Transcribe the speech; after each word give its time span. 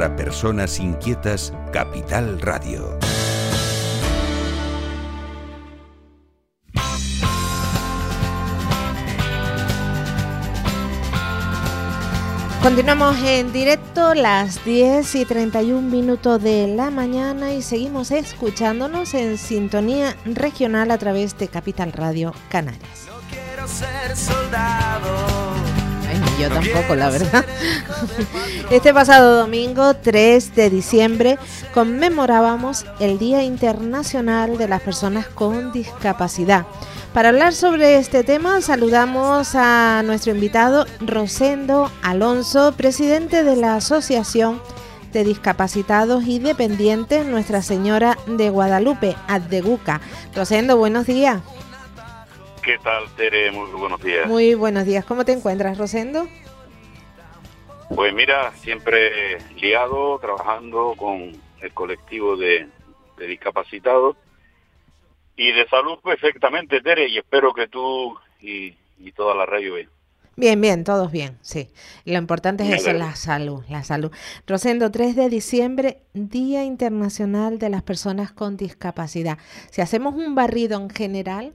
Para 0.00 0.16
personas 0.16 0.80
inquietas, 0.80 1.52
Capital 1.74 2.40
Radio. 2.40 2.98
Continuamos 12.62 13.18
en 13.18 13.52
directo 13.52 14.14
las 14.14 14.64
10 14.64 15.16
y 15.16 15.26
31 15.26 15.82
minutos 15.82 16.42
de 16.42 16.66
la 16.68 16.90
mañana 16.90 17.52
y 17.52 17.60
seguimos 17.60 18.10
escuchándonos 18.10 19.12
en 19.12 19.36
sintonía 19.36 20.16
regional 20.24 20.92
a 20.92 20.96
través 20.96 21.36
de 21.36 21.48
Capital 21.48 21.92
Radio 21.92 22.32
Canarias. 22.48 23.06
No 23.06 23.20
quiero 23.28 23.68
ser 23.68 24.16
soldado. 24.16 25.79
Yo 26.40 26.48
tampoco, 26.48 26.94
la 26.94 27.10
verdad. 27.10 27.44
Este 28.70 28.94
pasado 28.94 29.36
domingo 29.36 29.94
3 29.94 30.54
de 30.54 30.70
diciembre 30.70 31.38
conmemorábamos 31.74 32.86
el 32.98 33.18
Día 33.18 33.42
Internacional 33.42 34.56
de 34.56 34.68
las 34.68 34.80
Personas 34.80 35.26
con 35.26 35.72
Discapacidad. 35.72 36.64
Para 37.12 37.28
hablar 37.30 37.52
sobre 37.52 37.96
este 37.96 38.24
tema 38.24 38.60
saludamos 38.62 39.54
a 39.54 40.02
nuestro 40.04 40.32
invitado 40.32 40.86
Rosendo 41.00 41.90
Alonso, 42.02 42.72
presidente 42.76 43.42
de 43.42 43.56
la 43.56 43.74
Asociación 43.74 44.62
de 45.12 45.24
Discapacitados 45.24 46.24
y 46.24 46.38
Dependientes 46.38 47.26
Nuestra 47.26 47.60
Señora 47.60 48.16
de 48.26 48.48
Guadalupe, 48.48 49.16
Addeguca. 49.26 50.00
Rosendo, 50.34 50.78
buenos 50.78 51.06
días. 51.06 51.40
¿Qué 52.62 52.78
tal, 52.78 53.04
Tere? 53.16 53.50
Muy 53.52 53.70
buenos 53.70 54.02
días. 54.02 54.28
Muy 54.28 54.54
buenos 54.54 54.84
días. 54.84 55.04
¿Cómo 55.04 55.24
te 55.24 55.32
encuentras, 55.32 55.78
Rosendo? 55.78 56.28
Pues 57.94 58.14
mira, 58.14 58.52
siempre 58.56 59.38
liado, 59.56 60.18
trabajando 60.18 60.94
con 60.96 61.32
el 61.60 61.72
colectivo 61.72 62.36
de, 62.36 62.68
de 63.16 63.26
discapacitados 63.26 64.16
y 65.36 65.52
de 65.52 65.66
salud 65.68 65.98
perfectamente, 66.04 66.80
Tere, 66.82 67.08
y 67.08 67.18
espero 67.18 67.54
que 67.54 67.66
tú 67.66 68.14
y, 68.40 68.76
y 68.98 69.12
toda 69.12 69.34
la 69.34 69.46
radio 69.46 69.74
vean. 69.74 69.88
Bien, 70.36 70.60
bien, 70.60 70.84
todos 70.84 71.10
bien, 71.10 71.38
sí. 71.42 71.68
Lo 72.04 72.16
importante 72.18 72.62
es 72.62 72.82
eso, 72.82 72.92
la 72.92 73.14
salud, 73.16 73.64
la 73.68 73.82
salud. 73.84 74.10
Rosendo, 74.46 74.90
3 74.90 75.16
de 75.16 75.28
diciembre, 75.28 75.98
Día 76.14 76.64
Internacional 76.64 77.58
de 77.58 77.68
las 77.68 77.82
Personas 77.82 78.32
con 78.32 78.56
Discapacidad. 78.56 79.38
Si 79.70 79.80
hacemos 79.80 80.14
un 80.14 80.34
barrido 80.34 80.80
en 80.80 80.88
general, 80.88 81.52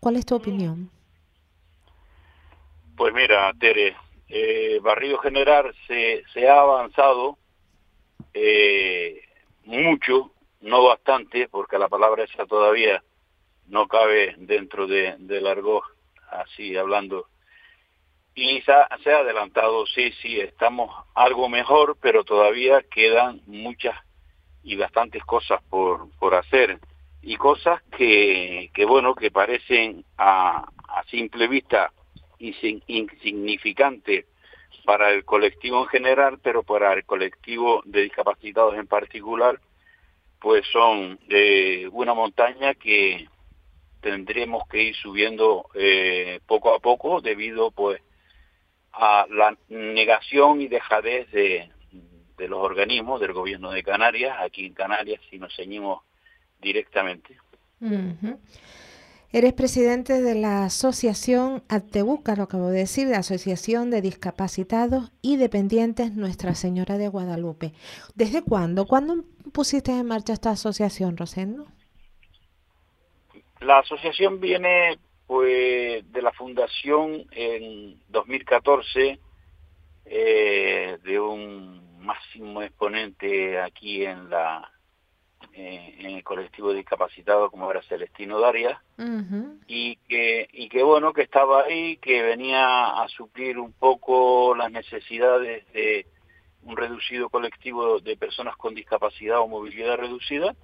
¿cuál 0.00 0.16
es 0.16 0.26
tu 0.26 0.34
opinión? 0.34 0.90
Pues 2.96 3.12
mira, 3.12 3.52
Tere, 3.58 3.96
eh, 4.28 4.80
Barrio 4.82 5.18
General 5.18 5.74
se, 5.86 6.24
se 6.32 6.48
ha 6.48 6.60
avanzado 6.60 7.38
eh, 8.32 9.20
mucho, 9.64 10.32
no 10.60 10.84
bastante, 10.84 11.48
porque 11.48 11.78
la 11.78 11.88
palabra 11.88 12.24
esa 12.24 12.46
todavía 12.46 13.02
no 13.68 13.86
cabe 13.88 14.34
dentro 14.38 14.86
de, 14.86 15.16
del 15.18 15.46
argot, 15.46 15.84
así 16.30 16.76
hablando. 16.76 17.28
Y 18.34 18.60
se 18.62 18.72
ha, 18.72 18.88
se 19.02 19.12
ha 19.12 19.18
adelantado, 19.18 19.86
sí, 19.86 20.12
sí, 20.22 20.40
estamos 20.40 20.94
algo 21.14 21.48
mejor, 21.48 21.96
pero 22.00 22.24
todavía 22.24 22.82
quedan 22.82 23.40
muchas 23.46 23.96
y 24.62 24.76
bastantes 24.76 25.24
cosas 25.24 25.62
por, 25.70 26.10
por 26.18 26.34
hacer. 26.34 26.78
Y 27.28 27.34
cosas 27.38 27.82
que, 27.90 28.70
bueno, 28.86 29.16
que 29.16 29.32
parecen 29.32 30.04
a, 30.16 30.64
simple 31.10 31.48
vista 31.48 31.92
insi- 32.38 32.80
insignificante 32.86 34.26
para 34.84 35.10
el 35.10 35.24
colectivo 35.24 35.82
en 35.82 35.88
general, 35.88 36.38
pero 36.40 36.62
para 36.62 36.92
el 36.92 37.04
colectivo 37.04 37.82
de 37.84 38.02
discapacitados 38.02 38.76
en 38.76 38.86
particular, 38.86 39.60
pues 40.38 40.64
son 40.72 41.18
eh, 41.28 41.88
una 41.90 42.14
montaña 42.14 42.74
que 42.74 43.26
tendremos 44.00 44.62
que 44.68 44.84
ir 44.84 44.94
subiendo 44.94 45.68
eh, 45.74 46.38
poco 46.46 46.74
a 46.74 46.78
poco 46.78 47.20
debido 47.20 47.72
pues 47.72 48.00
a 48.92 49.26
la 49.28 49.56
negación 49.68 50.60
y 50.60 50.68
dejadez 50.68 51.28
de, 51.32 51.72
de 52.36 52.48
los 52.48 52.60
organismos 52.60 53.20
del 53.20 53.32
gobierno 53.32 53.72
de 53.72 53.82
Canarias, 53.82 54.36
aquí 54.40 54.66
en 54.66 54.74
Canarias 54.74 55.20
si 55.28 55.40
nos 55.40 55.54
ceñimos 55.56 56.05
directamente. 56.60 57.36
Eres 59.32 59.52
presidente 59.52 60.22
de 60.22 60.34
la 60.34 60.64
Asociación 60.64 61.62
Attebuca, 61.68 62.36
lo 62.36 62.44
acabo 62.44 62.68
de 62.68 62.78
decir, 62.78 63.08
de 63.08 63.16
Asociación 63.16 63.90
de 63.90 64.00
Discapacitados 64.00 65.12
y 65.20 65.36
Dependientes 65.36 66.12
Nuestra 66.14 66.54
Señora 66.54 66.96
de 66.96 67.08
Guadalupe. 67.08 67.72
¿Desde 68.14 68.42
cuándo? 68.42 68.86
¿Cuándo 68.86 69.24
pusiste 69.52 69.92
en 69.92 70.06
marcha 70.06 70.32
esta 70.32 70.50
asociación, 70.50 71.16
Rosendo? 71.16 71.66
La 73.60 73.80
asociación 73.80 74.40
viene 74.40 74.98
pues 75.26 76.10
de 76.12 76.22
la 76.22 76.32
fundación 76.32 77.26
en 77.32 78.00
2014 78.08 79.18
eh, 80.04 80.98
de 81.02 81.20
un 81.20 81.98
máximo 81.98 82.62
exponente 82.62 83.60
aquí 83.60 84.04
en 84.04 84.30
la 84.30 84.70
en 85.56 86.06
el 86.06 86.22
colectivo 86.22 86.70
de 86.70 86.76
discapacitados 86.76 87.50
como 87.50 87.70
era 87.70 87.82
Celestino 87.82 88.38
Darias 88.38 88.78
Ujú. 88.98 89.58
y 89.66 89.96
que 90.08 90.48
y 90.52 90.68
que 90.68 90.82
bueno 90.82 91.12
que 91.14 91.22
estaba 91.22 91.62
ahí 91.64 91.96
que 91.96 92.22
venía 92.22 93.02
a 93.02 93.08
suplir 93.08 93.58
un 93.58 93.72
poco 93.72 94.54
las 94.54 94.70
necesidades 94.70 95.64
de 95.72 96.06
un 96.62 96.76
reducido 96.76 97.30
colectivo 97.30 98.00
de 98.00 98.16
personas 98.16 98.56
con 98.56 98.74
discapacidad 98.74 99.40
o 99.40 99.48
movilidad 99.48 99.96
reducida 99.96 100.54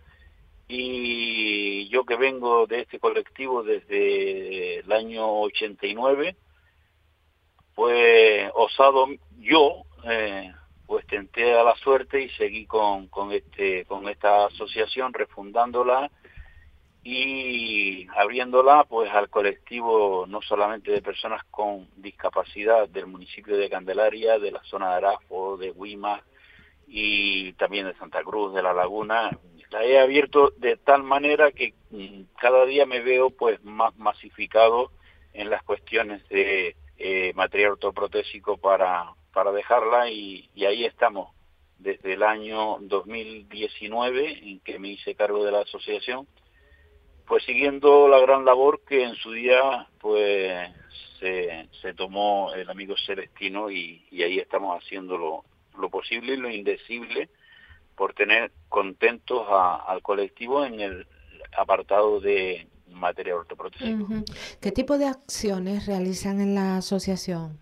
y 0.69 1.89
yo 1.89 2.05
que 2.05 2.17
vengo 2.17 2.67
de 2.67 2.81
este 2.81 2.99
colectivo 2.99 3.63
desde 3.63 4.81
el 4.81 4.93
año 4.93 5.41
89 5.41 6.37
pues 7.75 8.51
osado 8.55 9.07
yo 9.39 9.85
eh, 10.05 10.53
pues 10.87 11.07
tenté 11.07 11.55
a 11.55 11.65
la 11.65 11.75
suerte 11.77 12.23
y 12.23 12.29
seguí 12.31 12.67
con, 12.67 13.09
con 13.09 13.33
este 13.33 13.85
con 13.87 14.09
esta 14.09 14.47
asociación 14.47 15.13
refundándola 15.13 16.11
y 17.05 18.07
abriéndola 18.17 18.85
pues 18.85 19.11
al 19.11 19.29
colectivo 19.29 20.25
no 20.29 20.41
solamente 20.43 20.93
de 20.93 21.03
personas 21.03 21.43
con 21.51 21.89
discapacidad 21.97 22.89
del 22.89 23.07
municipio 23.07 23.57
de 23.57 23.69
Candelaria, 23.69 24.39
de 24.39 24.53
la 24.53 24.63
zona 24.65 24.91
de 24.91 24.97
Arafo, 24.97 25.57
de 25.57 25.73
Huima 25.73 26.23
y 26.87 27.55
también 27.55 27.87
de 27.87 27.95
Santa 27.95 28.23
Cruz, 28.23 28.55
de 28.55 28.63
La 28.63 28.73
Laguna. 28.73 29.31
La 29.71 29.85
he 29.85 29.99
abierto 29.99 30.53
de 30.59 30.77
tal 30.77 31.03
manera 31.03 31.51
que 31.51 31.75
mm, 31.91 32.25
cada 32.39 32.67
día 32.67 32.85
me 32.87 33.01
veo 33.01 33.31
pues 33.31 33.63
más 33.65 33.97
masificado 33.97 34.93
en 35.33 35.49
las 35.49 35.63
cuestiones 35.63 36.27
de 36.29 36.77
eh, 36.99 37.33
material 37.35 37.73
ortoprotésico 37.73 38.59
para, 38.59 39.15
para 39.33 39.53
dejarla 39.53 40.11
y, 40.11 40.49
y 40.55 40.65
ahí 40.67 40.85
estamos 40.85 41.31
desde 41.79 42.15
el 42.15 42.23
año 42.23 42.79
2019 42.81 44.39
en 44.51 44.61
que 44.61 44.79
me 44.79 44.89
hice 44.89 45.15
cargo 45.15 45.45
de 45.45 45.53
la 45.53 45.61
asociación 45.61 46.27
pues 47.27 47.45
siguiendo 47.45 48.09
la 48.09 48.19
gran 48.21 48.45
labor 48.45 48.83
que 48.87 49.05
en 49.05 49.15
su 49.15 49.33
día 49.33 49.89
pues 50.01 50.71
se, 51.21 51.69
se 51.81 51.95
tomó 51.95 52.53
el 52.55 52.69
amigo 52.69 52.95
Celestino 53.07 53.71
y, 53.71 54.05
ahí 54.23 54.39
estamos 54.39 54.83
haciendo 54.83 55.17
lo, 55.17 55.45
lo 55.79 55.89
posible 55.89 56.35
y 56.35 56.37
lo 56.37 56.51
indecible 56.51 57.31
por 57.97 58.13
tener 58.15 58.51
contentos 58.69 59.47
a- 59.49 59.77
al 59.87 60.03
colectivo 60.03 60.65
en 60.65 60.81
el 60.81 61.07
apartado 61.57 62.21
de 62.21 62.67
materia 62.89 63.37
ortoprotésico. 63.37 64.03
Ujú. 64.03 64.25
¿Qué 64.61 64.73
tipo 64.73 64.99
de 64.99 65.07
acciones 65.07 65.87
realizan 65.87 66.41
en 66.41 66.55
la 66.55 66.77
asociación? 66.79 67.59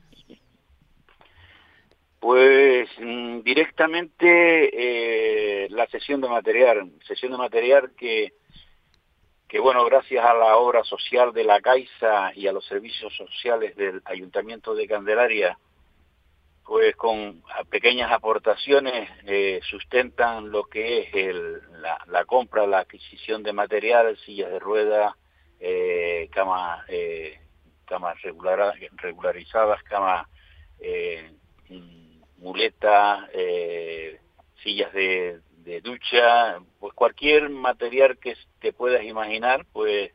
Pues 2.21 2.87
mm, 2.99 3.41
directamente 3.41 5.65
eh, 5.65 5.69
la 5.71 5.87
sesión 5.87 6.21
de 6.21 6.29
material, 6.29 6.93
sesión 7.09 7.33
de 7.33 7.39
material 7.39 7.93
que, 7.97 8.35
que 9.49 9.59
bueno, 9.59 9.87
gracias 9.87 10.23
a 10.23 10.35
la 10.35 10.59
obra 10.59 10.85
social 10.85 11.33
de 11.33 11.45
la 11.45 11.63
Caixa 11.63 12.33
y 12.35 12.47
a 12.47 12.53
los 12.53 12.67
servicios 12.67 13.17
sociales 13.17 13.75
del 13.75 14.03
Ayuntamiento 14.05 14.75
de 14.75 14.87
Candelaria, 14.87 15.59
pues 16.63 16.95
con 16.95 17.43
pequeñas 17.71 18.13
aportaciones 18.13 19.09
eh, 19.25 19.61
sustentan 19.71 20.51
lo 20.51 20.65
que 20.65 21.09
es 21.11 21.35
la, 22.07 22.25
compra, 22.27 22.67
la 22.67 22.81
adquisición 22.81 23.43
de 23.43 23.55
material, 23.55 24.19
sillas 24.27 24.51
de 24.51 24.59
ruedas, 24.59 25.15
eh, 25.59 26.29
camas, 26.33 26.85
camas 27.87 28.21
regular, 28.21 28.75
regularizadas, 28.99 29.83
camas, 29.85 30.27
eh, 33.33 34.21
sillas 34.63 34.93
de, 34.93 35.41
de 35.65 35.81
ducha, 35.81 36.59
pues 36.79 36.93
cualquier 36.95 37.49
material 37.51 38.19
que 38.19 38.37
te 38.61 38.73
puedas 38.73 39.05
imaginar, 39.05 39.67
pues 39.73 40.13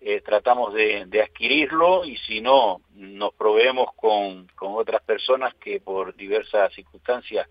eh, 0.00 0.20
tratamos 0.20 0.74
de, 0.74 1.22
adquirirlo 1.22 2.04
y 2.04 2.16
si 2.18 2.40
no, 2.40 2.80
nos 2.94 3.34
proveemos 3.34 3.92
con, 3.96 4.46
con 4.54 4.74
otras 4.74 5.02
personas 5.02 5.54
que 5.56 5.80
por 5.80 6.14
diversas 6.14 6.72
circunstancias 6.72 7.48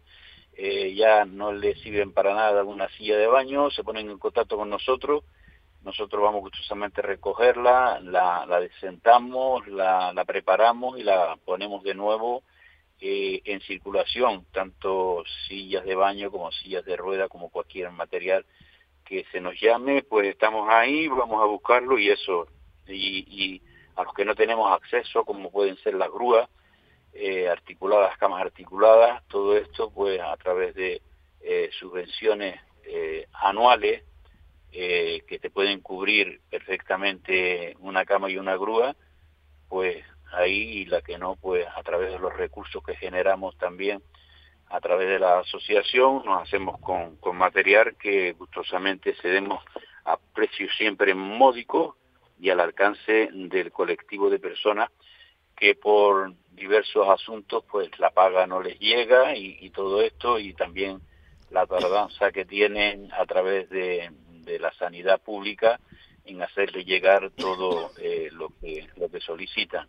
eh, 0.53 0.93
ya 0.95 1.25
no 1.25 1.51
les 1.51 1.79
sirven 1.81 2.13
para 2.13 2.33
nada 2.33 2.63
una 2.63 2.89
silla 2.89 3.17
de 3.17 3.27
baño, 3.27 3.69
se 3.69 3.83
ponen 3.83 4.09
en 4.09 4.17
contacto 4.17 4.57
con 4.57 4.69
nosotros, 4.69 5.23
nosotros 5.83 6.21
vamos 6.21 6.41
gustosamente 6.41 7.01
a 7.01 7.05
recogerla, 7.05 7.99
la, 8.01 8.45
la 8.45 8.59
desentamos, 8.59 9.67
la, 9.67 10.13
la 10.13 10.25
preparamos 10.25 10.97
y 10.97 11.03
la 11.03 11.37
ponemos 11.45 11.83
de 11.83 11.93
nuevo 11.93 12.43
eh, 12.99 13.41
en 13.45 13.61
circulación, 13.61 14.45
tanto 14.51 15.23
sillas 15.47 15.85
de 15.85 15.93
baño 15.93 16.31
como 16.31 16.51
sillas 16.51 16.83
de 16.83 16.97
rueda, 16.97 17.27
como 17.29 17.49
cualquier 17.49 17.91
material 17.91 18.43
que 19.05 19.23
se 19.31 19.39
nos 19.39 19.59
llame, 19.61 20.01
pues 20.01 20.27
estamos 20.27 20.67
ahí, 20.67 21.07
vamos 21.07 21.39
a 21.43 21.45
buscarlo 21.45 21.99
y 21.99 22.09
eso. 22.09 22.47
Y, 22.87 23.61
a 23.95 24.03
los 24.03 24.13
que 24.13 24.25
no 24.25 24.35
tenemos 24.35 24.71
acceso, 24.71 25.25
como 25.25 25.51
pueden 25.51 25.77
ser 25.77 25.93
las 25.93 26.09
grúas, 26.09 26.49
eh, 27.13 27.47
articuladas, 27.47 28.17
camas 28.17 28.41
articuladas, 28.41 29.23
todo 29.27 29.55
esto 29.57 29.91
pues 29.91 30.19
a 30.19 30.35
través 30.37 30.75
de 30.75 31.01
eh, 31.41 31.69
subvenciones 31.79 32.59
anuales 33.33 34.03
que 34.71 35.39
te 35.41 35.49
pueden 35.49 35.81
cubrir 35.81 36.39
perfectamente 36.49 37.75
una 37.79 38.05
cama 38.05 38.29
y 38.29 38.37
una 38.37 38.55
grúa, 38.55 38.95
pues 39.67 40.03
ahí 40.33 40.79
y 40.79 40.85
la 40.85 41.01
que 41.01 41.17
no, 41.17 41.35
pues 41.35 41.65
a 41.75 41.83
través 41.83 42.11
de 42.11 42.19
los 42.19 42.35
recursos 42.35 42.83
que 42.83 42.95
generamos 42.95 43.57
también 43.57 44.01
a 44.69 44.81
través 44.81 45.07
de 45.07 45.19
la 45.19 45.39
asociación, 45.39 46.23
nos 46.25 46.41
hacemos 46.41 46.79
con, 46.81 47.15
con 47.17 47.37
material 47.37 47.95
que 47.97 48.33
gustosamente 48.33 49.15
cedemos 49.21 49.63
a 50.03 50.17
precios 50.17 50.75
siempre 50.77 51.13
módicos 51.15 51.95
y 52.39 52.49
al 52.49 52.59
alcance 52.59 53.29
del 53.31 53.71
colectivo 53.71 54.29
de 54.29 54.39
personas 54.39 54.89
que 55.55 55.75
por 55.75 56.33
diversos 56.51 57.07
asuntos 57.09 57.63
pues 57.69 57.89
la 57.99 58.11
paga 58.11 58.45
no 58.45 58.61
les 58.61 58.79
llega 58.79 59.35
y, 59.35 59.69
todo 59.71 60.01
esto 60.01 60.39
y 60.39 60.53
también 60.53 61.01
la 61.49 61.65
tardanza 61.65 62.31
que 62.31 62.45
tienen 62.45 63.11
a 63.13 63.25
través 63.25 63.69
de, 63.69 64.11
de 64.29 64.59
la 64.59 64.71
sanidad 64.73 65.21
pública 65.21 65.79
en 66.25 66.41
hacerle 66.41 66.83
llegar 66.83 67.31
todo 67.31 67.91
eh, 67.99 68.29
lo 68.31 68.49
que 68.59 68.87
lo 68.97 69.09
que 69.09 69.19
solicitan. 69.19 69.87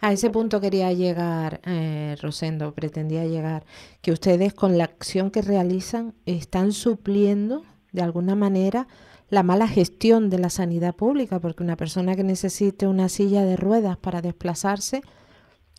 A 0.00 0.12
ese 0.12 0.30
punto 0.30 0.60
quería 0.60 0.92
llegar, 0.92 1.60
eh, 1.64 2.16
Rosendo, 2.20 2.74
pretendía 2.74 3.24
llegar, 3.24 3.64
que 4.02 4.12
ustedes 4.12 4.54
con 4.54 4.78
la 4.78 4.84
acción 4.84 5.30
que 5.30 5.42
realizan 5.42 6.14
están 6.26 6.72
supliendo 6.72 7.64
de 7.92 8.02
alguna 8.02 8.34
manera 8.34 8.86
la 9.28 9.42
mala 9.42 9.68
gestión 9.68 10.28
de 10.28 10.38
la 10.38 10.50
sanidad 10.50 10.94
pública, 10.94 11.38
porque 11.38 11.62
una 11.62 11.76
persona 11.76 12.16
que 12.16 12.24
necesite 12.24 12.86
una 12.86 13.08
silla 13.08 13.44
de 13.44 13.56
ruedas 13.56 13.96
para 13.96 14.22
desplazarse, 14.22 15.02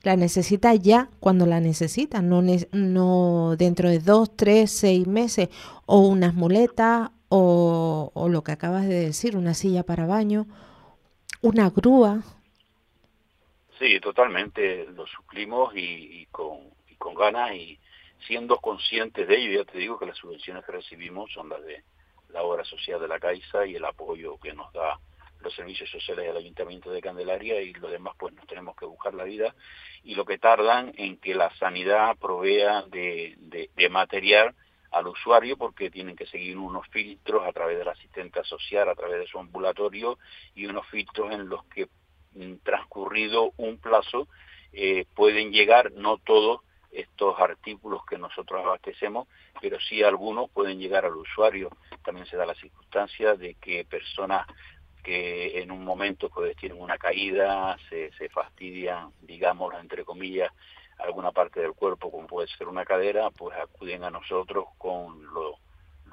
la 0.04 0.16
necesita 0.16 0.74
ya 0.74 1.10
cuando 1.20 1.46
la 1.46 1.60
necesita, 1.60 2.22
no, 2.22 2.42
no 2.72 3.56
dentro 3.58 3.90
de 3.90 4.00
dos, 4.00 4.36
tres, 4.36 4.72
seis 4.72 5.06
meses, 5.06 5.50
o 5.86 6.00
unas 6.00 6.34
muletas, 6.34 7.12
o, 7.30 8.12
o 8.14 8.30
lo 8.30 8.44
que 8.44 8.52
acabas 8.54 8.88
de 8.88 9.06
decir, 9.06 9.38
una 9.38 9.54
silla 9.54 9.84
para 9.84 10.06
baño, 10.06 10.48
una 11.42 11.70
grúa, 11.70 12.24
Sí, 13.82 14.00
totalmente, 14.00 14.86
lo 14.94 15.08
suplimos 15.08 15.74
y, 15.76 16.28
con, 16.28 16.70
ganas 17.16 17.56
y 17.56 17.80
siendo 18.28 18.58
conscientes 18.58 19.28
de 19.28 19.36
ello, 19.36 19.64
ya 19.64 19.72
te 19.72 19.80
digo 19.80 19.98
que 19.98 20.06
las 20.06 20.18
subvenciones 20.18 20.64
que 20.64 20.74
recibimos 20.74 21.34
son 21.34 21.50
las 21.50 21.66
de 21.66 21.84
la 22.30 22.44
obra 22.44 22.64
social 22.64 23.02
de 23.02 23.08
la 23.08 23.20
Caixa 23.20 23.66
y 23.66 23.76
el 23.76 23.84
apoyo 23.84 24.38
que 24.38 24.54
nos 24.54 24.72
da 24.72 25.00
los 25.40 25.56
servicios 25.56 25.90
sociales 25.90 26.28
del 26.28 26.38
Ayuntamiento 26.38 26.92
de 26.92 27.02
Candelaria 27.02 27.60
y 27.60 27.74
lo 27.74 27.90
demás 27.90 28.14
pues 28.20 28.36
nos 28.36 28.46
tenemos 28.46 28.76
que 28.76 28.86
buscar 28.86 29.16
la 29.16 29.24
vida 29.24 29.56
y 30.04 30.14
lo 30.14 30.26
que 30.26 30.38
tardan 30.38 30.94
en 30.96 31.18
que 31.18 31.34
la 31.34 31.50
sanidad 31.56 32.16
provea 32.20 32.84
de, 32.84 33.34
de, 33.40 33.90
material 33.90 34.54
al 34.92 35.08
usuario 35.08 35.58
porque 35.58 35.90
tienen 35.90 36.16
que 36.16 36.28
seguir 36.28 36.56
unos 36.56 36.88
filtros 36.90 37.48
a 37.48 37.52
través 37.52 37.80
de 37.80 37.86
la 37.86 37.94
asistente 37.94 38.44
social, 38.44 38.88
a 38.90 38.96
través 38.96 39.18
de 39.18 39.28
su 39.28 39.40
ambulatorio 39.40 40.20
y 40.54 40.68
unos 40.68 40.86
filtros 40.90 41.32
en 41.32 41.50
los 41.50 41.66
que 41.66 41.88
transcurrido 42.64 43.54
un 43.58 43.78
plazo, 43.78 44.28
eh, 44.74 45.06
pueden 45.16 45.52
llegar, 45.52 45.92
no 45.94 46.18
todos 46.18 46.62
estos 46.92 47.40
artículos 47.40 48.06
que 48.06 48.18
nosotros 48.18 48.62
abastecemos, 48.64 49.28
pero 49.62 49.80
sí 49.80 50.04
algunos 50.04 50.50
pueden 50.50 50.80
llegar 50.80 51.06
al 51.06 51.16
usuario. 51.16 51.70
También 52.04 52.26
se 52.28 52.38
da 52.38 52.46
la 52.46 52.56
circunstancia 52.56 53.36
de 53.36 53.56
que 53.56 53.86
personas 53.86 54.46
que 55.04 55.62
en 55.62 55.72
un 55.72 55.84
momento 55.84 56.30
pues 56.30 56.56
tienen 56.58 56.80
una 56.80 56.98
caída, 56.98 57.78
se, 57.90 58.12
se 58.14 58.30
fastidian, 58.30 59.12
digamos, 59.22 59.74
entre 59.76 60.04
comillas, 60.04 60.52
alguna 61.00 61.32
parte 61.32 61.60
del 61.62 61.74
cuerpo, 61.74 62.12
como 62.12 62.28
puede 62.28 62.48
ser 62.50 62.68
una 62.68 62.86
cadera, 62.86 63.30
pues 63.32 63.58
acuden 63.58 64.04
a 64.04 64.12
nosotros 64.12 64.66
con 64.78 65.26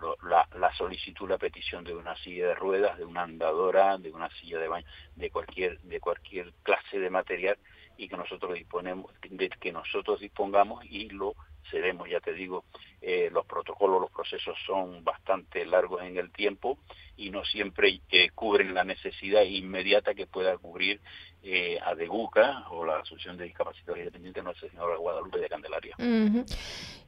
lo 0.00 0.16
la, 0.22 0.48
la, 0.58 0.72
solicitud, 0.74 1.28
la 1.28 1.38
petición 1.38 1.84
de 1.84 1.94
una 1.94 2.16
silla 2.16 2.48
de 2.48 2.54
ruedas, 2.54 2.98
de 2.98 3.04
una 3.04 3.22
andadora, 3.22 3.98
de 3.98 4.10
una 4.10 4.30
silla 4.30 4.58
de 4.58 4.68
baño, 4.68 4.86
de 5.16 5.30
cualquier, 5.30 5.78
de 5.80 6.00
cualquier 6.00 6.52
clase 6.62 6.98
de 6.98 7.10
material 7.10 7.58
y 7.96 8.08
que 8.08 8.16
nosotros 8.16 8.54
disponemos, 8.54 9.12
de 9.20 9.48
que 9.48 9.72
nosotros 9.72 10.20
dispongamos 10.20 10.84
y 10.84 11.08
lo 11.10 11.34
cedemos, 11.70 12.08
ya 12.08 12.20
te 12.20 12.32
digo, 12.32 12.64
eh, 13.00 13.30
los 13.32 13.46
protocolos, 13.46 14.00
los 14.00 14.10
procesos 14.10 14.56
son 14.66 15.04
bastante 15.04 15.64
largos 15.64 16.02
en 16.02 16.16
el 16.16 16.30
tiempo 16.30 16.78
y 17.16 17.30
no 17.30 17.44
siempre 17.44 18.00
eh, 18.10 18.30
cubren 18.34 18.74
la 18.74 18.84
necesidad 18.84 19.42
inmediata 19.42 20.14
que 20.14 20.26
pueda 20.26 20.56
cubrir 20.58 21.00
eh, 21.42 21.78
a 21.84 21.94
DEGUCA 21.94 22.68
o 22.70 22.84
la 22.84 22.98
Asociación 22.98 23.36
de 23.36 23.44
Discapacitados 23.44 23.98
Independientes 23.98 24.42
Nuestra 24.42 24.68
Señora 24.68 24.96
Guadalupe 24.96 25.38
de 25.38 25.48
Candelaria. 25.48 25.96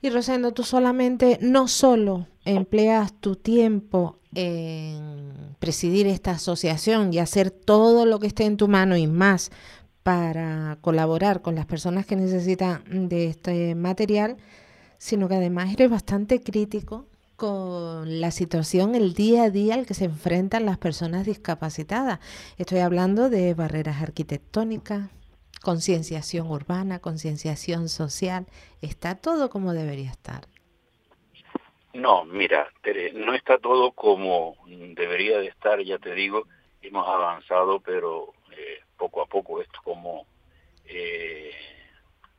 Y 0.00 0.10
Rosendo, 0.10 0.52
tú 0.52 0.62
solamente, 0.62 1.38
no 1.40 1.68
solo 1.68 2.26
empleas 2.44 3.20
tu 3.20 3.36
tiempo 3.36 4.20
en 4.34 5.56
presidir 5.58 6.06
esta 6.06 6.32
asociación 6.32 7.12
y 7.12 7.19
hacer 7.19 7.50
todo 7.50 8.06
lo 8.06 8.20
que 8.20 8.29
esté 8.29 8.44
en 8.44 8.56
tu 8.56 8.69
mano 8.69 8.96
y 8.96 9.06
más 9.06 9.50
para 10.02 10.78
colaborar 10.80 11.42
con 11.42 11.54
las 11.54 11.66
personas 11.66 12.06
que 12.06 12.16
necesitan 12.16 13.08
de 13.08 13.26
este 13.26 13.74
material, 13.74 14.36
sino 14.98 15.28
que 15.28 15.34
además 15.34 15.72
eres 15.72 15.90
bastante 15.90 16.42
crítico 16.42 17.06
con 17.36 18.20
la 18.20 18.30
situación, 18.30 18.94
el 18.94 19.14
día 19.14 19.44
a 19.44 19.50
día 19.50 19.74
al 19.74 19.86
que 19.86 19.94
se 19.94 20.04
enfrentan 20.04 20.66
las 20.66 20.76
personas 20.76 21.24
discapacitadas. 21.24 22.20
Estoy 22.58 22.80
hablando 22.80 23.30
de 23.30 23.54
barreras 23.54 24.02
arquitectónicas, 24.02 25.10
concienciación 25.62 26.50
urbana, 26.50 26.98
concienciación 26.98 27.88
social. 27.88 28.46
¿Está 28.82 29.14
todo 29.14 29.48
como 29.48 29.72
debería 29.72 30.10
estar? 30.10 30.46
No, 31.94 32.24
mira, 32.24 32.69
no 33.14 33.34
está 33.34 33.58
todo 33.58 33.92
como 33.92 34.54
debería 34.66 35.38
de 35.38 35.48
estar, 35.48 35.82
ya 35.82 35.98
te 35.98 36.14
digo, 36.14 36.44
hemos 36.82 37.08
avanzado, 37.08 37.80
pero 37.80 38.32
eh, 38.60 38.81
poco 38.96 39.22
a 39.22 39.26
poco, 39.26 39.60
esto 39.60 39.81
como... 39.82 40.26
Eh, 40.84 41.52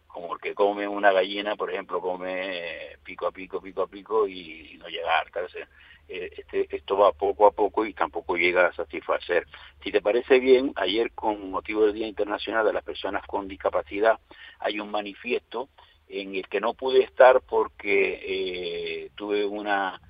como 0.07 0.33
el 0.33 0.41
que 0.41 0.53
come 0.53 0.85
una 0.85 1.13
gallina, 1.13 1.55
por 1.55 1.71
ejemplo, 1.71 2.01
come 2.01 2.97
pico 3.01 3.27
a 3.27 3.31
pico, 3.31 3.61
pico 3.61 3.83
a 3.83 3.87
pico 3.87 4.27
y, 4.27 4.77
no 4.77 4.87
llega 4.89 5.09
a 5.09 5.19
hartarse. 5.21 5.67
Eh, 6.09 6.29
este, 6.37 6.75
esto 6.75 6.97
va 6.97 7.13
poco 7.13 7.47
a 7.47 7.51
poco 7.51 7.85
y 7.85 7.93
tampoco 7.93 8.35
llega 8.35 8.67
a 8.67 8.73
satisfacer. 8.73 9.47
Si 9.81 9.89
te 9.89 10.01
parece 10.01 10.39
bien, 10.39 10.73
ayer 10.75 11.13
con 11.13 11.49
motivo 11.49 11.85
del 11.85 11.93
Día 11.93 12.07
Internacional 12.07 12.65
de 12.65 12.73
las 12.73 12.83
Personas 12.83 13.25
con 13.25 13.47
Discapacidad 13.47 14.19
hay 14.59 14.81
un 14.81 14.91
manifiesto 14.91 15.69
en 16.09 16.35
el 16.35 16.49
que 16.49 16.59
no 16.59 16.73
pude 16.73 17.03
estar 17.03 17.39
porque 17.41 19.05
eh, 19.05 19.11
tuve 19.15 19.45
una 19.45 20.01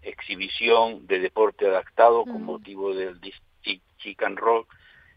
exhibición 0.00 1.06
de 1.06 1.18
deporte 1.18 1.66
adaptado 1.66 2.24
con 2.24 2.44
motivo 2.44 2.94
del 2.94 3.20
Chicken 4.08 4.36
Rock 4.36 4.68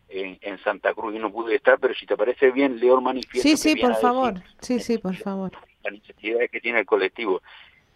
en, 0.09 0.57
Santa 0.59 0.93
Cruz 0.93 1.15
y 1.15 1.19
no 1.19 1.31
pude 1.31 1.55
estar, 1.55 1.79
pero 1.79 1.93
si 1.93 2.05
te 2.05 2.17
parece 2.17 2.51
bien, 2.51 2.79
leo 2.79 2.95
el 2.95 3.01
manifiesto. 3.01 3.47
Sí, 3.47 3.55
sí, 3.55 3.75
por 3.75 3.95
favor. 3.95 4.33
Sí, 4.59 4.79
sí, 4.79 4.97
por 4.97 5.15
favor. 5.15 5.51
La 5.83 5.91
necesidad 5.91 6.39
que 6.51 6.59
tiene 6.59 6.79
el 6.79 6.85
colectivo. 6.85 7.41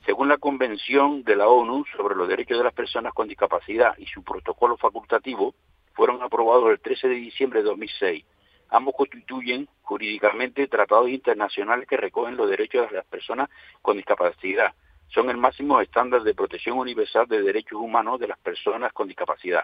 Según 0.06 0.30
la 0.30 0.38
Convención 0.38 1.24
de 1.24 1.36
la 1.36 1.48
ONU 1.48 1.84
sobre 1.98 2.16
los 2.16 2.28
Derechos 2.28 2.58
de 2.58 2.64
las 2.64 2.74
Personas 2.74 3.14
con 3.14 3.28
Discapacidad 3.28 3.98
y 3.98 4.06
su 4.06 4.24
protocolo 4.24 4.78
facultativo, 4.78 5.56
fueron 5.94 6.22
aprobados 6.22 6.70
el 6.70 6.80
13 6.80 7.10
de 7.10 7.16
diciembre 7.16 7.60
de 7.62 7.70
2006. 7.70 8.24
Ambos 8.70 8.96
constituyen 8.96 9.68
jurídicamente 9.82 10.68
tratados 10.68 11.10
internacionales 11.10 11.88
que 11.88 11.98
recogen 11.98 12.38
los 12.38 12.50
derechos 12.50 12.90
de 12.90 12.98
las 12.98 13.06
personas 13.06 13.50
con 13.82 13.98
discapacidad. 13.98 14.74
Son 15.08 15.30
el 15.30 15.38
máximo 15.38 15.80
estándar 15.82 16.24
de 16.24 16.34
protección 16.34 16.78
universal 16.78 17.28
de 17.28 17.42
derechos 17.42 17.80
humanos 17.80 18.20
de 18.20 18.28
las 18.28 18.40
personas 18.40 18.92
con 18.94 19.08
discapacidad. 19.08 19.64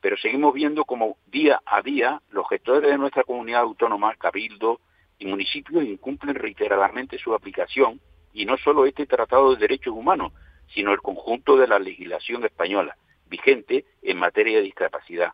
Pero 0.00 0.16
seguimos 0.16 0.54
viendo 0.54 0.84
como 0.84 1.18
día 1.26 1.60
a 1.66 1.82
día 1.82 2.20
los 2.30 2.48
gestores 2.48 2.90
de 2.90 2.98
nuestra 2.98 3.24
comunidad 3.24 3.60
autónoma, 3.62 4.14
Cabildo 4.16 4.80
y 5.18 5.26
municipios 5.26 5.84
incumplen 5.84 6.34
reiteradamente 6.34 7.18
su 7.18 7.34
aplicación 7.34 8.00
y 8.32 8.46
no 8.46 8.56
solo 8.56 8.86
este 8.86 9.06
Tratado 9.06 9.54
de 9.54 9.60
Derechos 9.60 9.94
Humanos, 9.94 10.32
sino 10.74 10.92
el 10.92 11.00
conjunto 11.00 11.56
de 11.56 11.66
la 11.66 11.78
legislación 11.78 12.44
española 12.44 12.96
vigente 13.28 13.84
en 14.02 14.18
materia 14.18 14.58
de 14.58 14.64
discapacidad. 14.64 15.32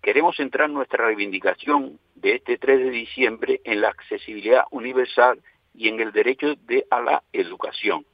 Queremos 0.00 0.36
centrar 0.36 0.68
nuestra 0.70 1.06
reivindicación 1.06 2.00
de 2.14 2.36
este 2.36 2.58
3 2.58 2.80
de 2.80 2.90
diciembre 2.90 3.60
en 3.64 3.80
la 3.80 3.88
accesibilidad 3.88 4.64
universal 4.70 5.40
y 5.74 5.88
en 5.88 6.00
el 6.00 6.12
derecho 6.12 6.54
de 6.56 6.86
a 6.90 7.00
la 7.00 7.22
educación. 7.32 8.04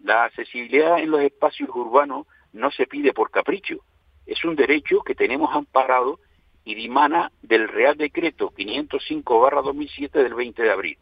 La 0.00 0.24
accesibilidad 0.24 0.98
en 0.98 1.10
los 1.10 1.20
espacios 1.20 1.68
urbanos 1.70 2.26
no 2.52 2.70
se 2.70 2.86
pide 2.86 3.12
por 3.12 3.30
capricho, 3.30 3.84
es 4.28 4.44
un 4.44 4.54
derecho 4.54 5.00
que 5.00 5.14
tenemos 5.14 5.54
amparado 5.54 6.20
y 6.62 6.74
dimana 6.74 7.32
del 7.40 7.66
Real 7.66 7.96
Decreto 7.96 8.50
505-2007 8.50 10.10
del 10.10 10.34
20 10.34 10.62
de 10.62 10.70
abril. 10.70 10.98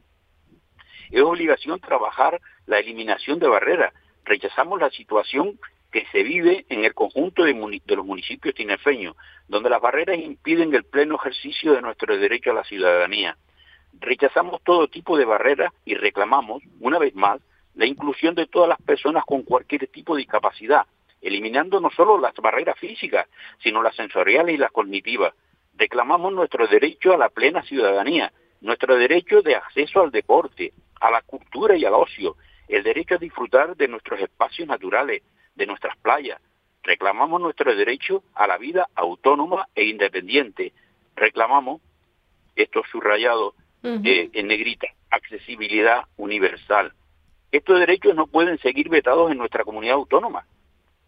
Es 1.11 1.23
obligación 1.23 1.80
trabajar 1.80 2.40
la 2.66 2.78
eliminación 2.78 3.40
de 3.40 3.49
barreras. 3.49 3.92
Rechazamos 4.25 4.80
la 4.80 4.90
situación 4.90 5.59
que 5.90 6.06
se 6.12 6.23
vive 6.23 6.66
en 6.68 6.85
el 6.85 6.95
conjunto 6.95 7.42
de, 7.42 7.52
los 7.97 8.06
municipios 8.06 8.54
tinefeños, 8.54 9.16
donde 9.49 9.71
las 9.71 9.80
barreras 9.80 10.18
impiden 10.18 10.73
el 10.73 10.85
pleno 10.85 11.16
ejercicio 11.16 11.73
de 11.73 11.83
nuestro 11.83 12.16
derecho 12.16 12.52
a 12.52 12.54
la 12.54 12.64
ciudadanía. 12.64 13.37
Rechazamos 13.99 14.62
todo 14.62 14.87
tipo 14.87 15.16
de 15.18 15.25
barreras 15.25 15.73
y 15.85 15.95
reclamamos, 15.95 16.62
una 16.78 16.99
vez 17.00 17.14
más, 17.16 17.40
la 17.75 17.87
inclusión 17.87 18.37
de 18.37 18.47
todas 18.47 18.68
las 18.68 18.80
personas 18.83 19.25
con 19.25 19.42
cualquier 19.42 19.88
tipo 19.88 20.14
de 20.14 20.21
discapacidad, 20.21 20.87
eliminando 21.26 21.80
no 21.80 21.90
solo 21.90 22.18
las 22.18 22.35
barreras 22.35 22.78
físicas, 22.78 23.26
sino 23.62 23.83
las 23.83 23.97
sensoriales 23.97 24.54
y 24.54 24.59
las 24.59 24.71
cognitivas. 24.71 25.35
Reclamamos 25.75 26.33
nuestro 26.33 26.66
derecho 26.68 27.12
a 27.12 27.18
la 27.18 27.28
plena 27.28 27.62
ciudadanía, 27.62 28.33
nuestro 28.61 28.97
derecho 28.97 29.42
de 29.42 29.56
acceso 29.56 30.02
al 30.02 30.12
deporte, 30.12 30.73
a 31.00 31.11
la 31.11 31.23
cultura 31.23 31.76
y 31.76 31.85
al 31.85 31.95
ocio, 31.95 32.37
el 32.68 32.85
derecho 32.85 33.16
a 33.16 33.18
disfrutar 33.18 33.76
de 33.76 33.88
nuestros 33.88 34.21
espacios 34.21 34.68
naturales, 34.68 35.23
de 35.54 35.66
nuestras 35.66 35.97
playas. 35.99 36.40
Reclamamos 36.83 37.40
nuestro 37.40 37.75
derecho 37.75 38.23
a 38.35 38.47
la 38.47 38.56
vida 38.56 38.88
autónoma 38.95 39.68
e 39.75 39.85
independiente. 39.85 40.73
Reclamamos, 41.16 41.80
esto 42.54 42.83
subrayado 42.90 43.54
eh, 43.83 44.30
en 44.33 44.47
negrita, 44.47 44.87
accesibilidad 45.11 46.04
universal. 46.16 46.92
Estos 47.50 47.80
derechos 47.80 48.14
no 48.14 48.28
pueden 48.28 48.59
seguir 48.59 48.88
vetados 48.88 49.33
en 49.33 49.38
nuestra 49.38 49.64
comunidad 49.64 49.97
autónoma. 49.97 50.47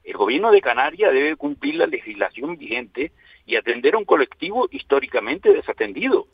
El 0.09 0.17
gobierno 0.17 0.50
de 0.50 0.62
Canarias 0.62 1.12
debe 1.12 1.37
cumplir 1.37 1.75
la 1.75 1.87
legislación 1.87 2.57
vigente 2.57 3.12
y 3.45 3.57
atender 3.57 3.95
a 3.95 3.99
un 3.99 4.07
colectivo 4.07 4.67
históricamente 4.71 5.53
desatendido. 5.53 6.29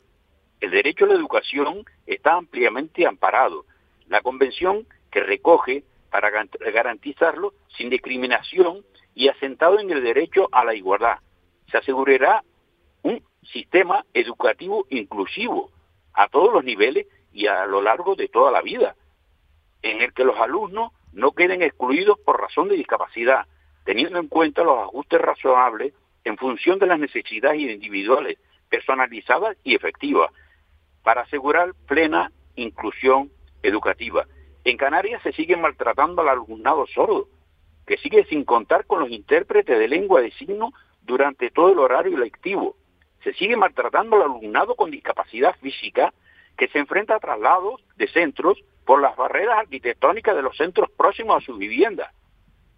El 0.61 0.71
derecho 0.71 1.03
a 1.03 1.09
la 1.09 1.15
educación 1.15 1.83
está 2.05 2.35
ampliamente 2.35 3.05
amparado. 3.05 3.65
La 4.07 4.21
convención 4.21 4.87
que 5.11 5.19
recoge 5.19 5.83
para 6.09 6.29
garantizarlo 6.29 7.53
sin 7.75 7.89
discriminación 7.89 8.85
y 9.13 9.27
asentado 9.27 9.77
en 9.77 9.91
el 9.91 10.01
derecho 10.01 10.47
a 10.53 10.63
la 10.63 10.73
igualdad. 10.73 11.19
Se 11.69 11.77
asegurará 11.77 12.45
un 13.01 13.21
sistema 13.43 14.05
educativo 14.13 14.85
inclusivo 14.89 15.69
a 16.13 16.29
todos 16.29 16.53
los 16.53 16.63
niveles 16.63 17.07
y 17.33 17.47
a 17.47 17.65
lo 17.65 17.81
largo 17.81 18.15
de 18.15 18.29
toda 18.29 18.53
la 18.53 18.61
vida, 18.61 18.95
en 19.81 20.01
el 20.01 20.13
que 20.13 20.23
los 20.23 20.39
alumnos 20.39 20.93
no 21.11 21.33
queden 21.33 21.61
excluidos 21.61 22.17
por 22.19 22.39
razón 22.39 22.69
de 22.69 22.77
discapacidad, 22.77 23.47
teniendo 23.85 24.19
en 24.19 24.27
cuenta 24.27 24.63
los 24.63 24.79
ajustes 24.79 25.21
razonables 25.21 25.93
en 26.25 26.37
función 26.37 26.79
de 26.79 26.87
las 26.87 26.99
necesidades 26.99 27.61
individuales, 27.61 28.37
personalizadas 28.69 29.55
y 29.63 29.75
efectivas, 29.75 30.31
para 31.03 31.21
asegurar 31.21 31.73
plena 31.87 32.31
inclusión 32.55 33.31
educativa. 33.61 34.25
En 34.63 34.75
Canarias 34.75 35.21
se 35.21 35.31
sigue 35.31 35.55
maltratando 35.55 36.23
al 36.23 36.29
alumnado 36.29 36.87
sordo, 36.87 37.29
que 37.85 37.97
sigue 37.97 38.25
sin 38.25 38.43
contar 38.43 38.87
con 38.87 38.99
los 38.99 39.11
intérpretes 39.11 39.77
de 39.77 39.87
lengua 39.87 40.21
de 40.21 40.31
signo 40.31 40.73
durante 41.03 41.51
todo 41.51 41.71
el 41.71 41.79
horario 41.79 42.17
lectivo. 42.17 42.75
Se 43.23 43.33
sigue 43.33 43.55
maltratando 43.55 44.15
al 44.15 44.23
alumnado 44.23 44.75
con 44.75 44.89
discapacidad 44.89 45.55
física, 45.61 46.11
que 46.57 46.67
se 46.69 46.79
enfrenta 46.79 47.15
a 47.15 47.19
traslados 47.19 47.83
de 47.97 48.07
centros 48.07 48.57
por 48.85 49.01
las 49.01 49.15
barreras 49.15 49.59
arquitectónicas 49.59 50.35
de 50.35 50.41
los 50.41 50.57
centros 50.57 50.89
próximos 50.91 51.37
a 51.37 51.45
sus 51.45 51.59
viviendas. 51.59 52.11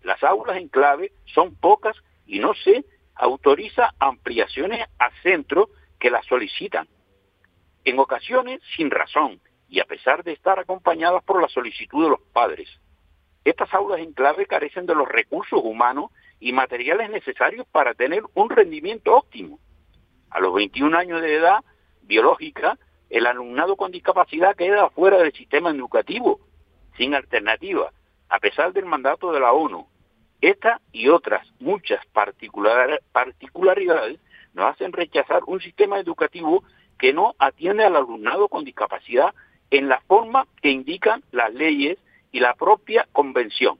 Las 0.04 0.24
aulas 0.24 0.58
en 0.58 0.70
clave 0.70 1.12
son 1.26 1.56
pocas 1.56 1.96
y 2.26 2.40
no 2.40 2.54
se 2.54 2.86
autoriza 3.16 3.94
ampliaciones 4.00 4.86
a 5.00 5.10
centros 5.24 5.70
que 6.00 6.10
las 6.10 6.26
solicitan. 6.26 6.88
En 7.84 8.00
ocasiones 8.00 8.62
sin 8.76 8.92
razón, 8.92 9.40
y 9.70 9.80
a 9.80 9.86
pesar 9.86 10.24
de 10.24 10.34
estar 10.34 10.60
acompañadas 10.60 11.24
por 11.24 11.42
la 11.42 11.50
solicitud 11.50 12.04
de 12.04 12.10
los 12.12 12.22
padres. 12.34 12.70
Estas 13.44 13.74
aulas 13.74 14.00
en 14.00 14.14
clave 14.14 14.46
carecen 14.46 14.86
de 14.86 14.96
los 14.96 15.08
recursos 15.08 15.60
humanos 15.64 16.12
y 16.40 16.52
materiales 16.52 17.10
necesarios 17.10 17.66
para 17.72 17.94
tener 17.94 18.24
un 18.34 18.50
rendimiento 18.50 19.16
óptimo. 19.16 19.60
A 20.30 20.40
los 20.40 20.54
21 20.54 20.98
años 20.98 21.22
de 21.22 21.36
edad 21.36 21.64
biológica, 22.02 22.78
el 23.10 23.26
alumnado 23.26 23.76
con 23.78 23.92
discapacidad 23.92 24.56
queda 24.56 24.90
fuera 24.90 25.18
del 25.18 25.32
sistema 25.32 25.70
educativo, 25.70 26.42
sin 26.98 27.16
alternativa, 27.16 27.92
a 28.30 28.40
pesar 28.40 28.74
del 28.74 28.86
mandato 28.86 29.32
de 29.32 29.40
la 29.40 29.52
ONU. 29.52 29.88
Esta 30.42 30.82
y 30.92 31.08
otras 31.10 31.48
muchas 31.60 32.06
particularidades 33.12 34.20
nos 34.54 34.66
hacen 34.74 34.94
rechazar 34.94 35.42
un 35.48 35.60
sistema 35.60 36.00
educativo 36.00 36.64
que 36.98 37.14
no 37.14 37.36
atiende 37.40 37.84
al 37.84 37.96
alumnado 37.96 38.48
con 38.48 38.64
discapacidad 38.64 39.34
en 39.70 39.90
la 39.90 40.00
forma 40.02 40.48
que 40.62 40.70
indican 40.70 41.24
las 41.32 41.54
leyes 41.54 41.98
y 42.32 42.40
la 42.40 42.54
propia 42.56 43.08
convención. 43.12 43.80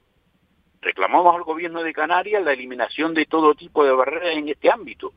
Reclamamos 0.82 1.36
al 1.36 1.44
gobierno 1.44 1.84
de 1.84 1.94
Canarias 1.94 2.44
la 2.44 2.54
eliminación 2.54 3.14
de 3.14 3.26
todo 3.26 3.56
tipo 3.56 3.84
de 3.84 3.92
barreras 3.92 4.36
en 4.36 4.50
este 4.50 4.72
ámbito, 4.72 5.14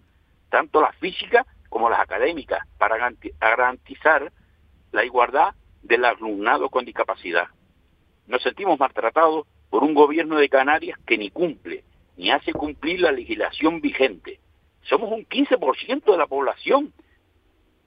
tanto 0.49 0.80
las 0.80 0.96
físicas 0.96 1.46
como 1.68 1.88
las 1.88 2.00
académicas, 2.00 2.66
para 2.78 2.96
garantizar 3.40 4.32
la 4.92 5.04
igualdad 5.04 5.54
del 5.82 6.04
alumnado 6.04 6.68
con 6.68 6.84
discapacidad. 6.84 7.49
Nos 8.30 8.44
sentimos 8.44 8.78
maltratados 8.78 9.44
por 9.70 9.82
un 9.82 9.92
gobierno 9.92 10.37
de 10.37 10.49
Canarias 10.49 10.96
que 11.04 11.18
ni 11.18 11.30
cumple, 11.30 11.82
ni 12.16 12.30
hace 12.30 12.52
cumplir 12.52 13.00
la 13.00 13.10
legislación 13.10 13.80
vigente. 13.80 14.38
Somos 14.82 15.10
un 15.10 15.26
15% 15.26 16.04
de 16.04 16.16
la 16.16 16.28
población. 16.28 16.92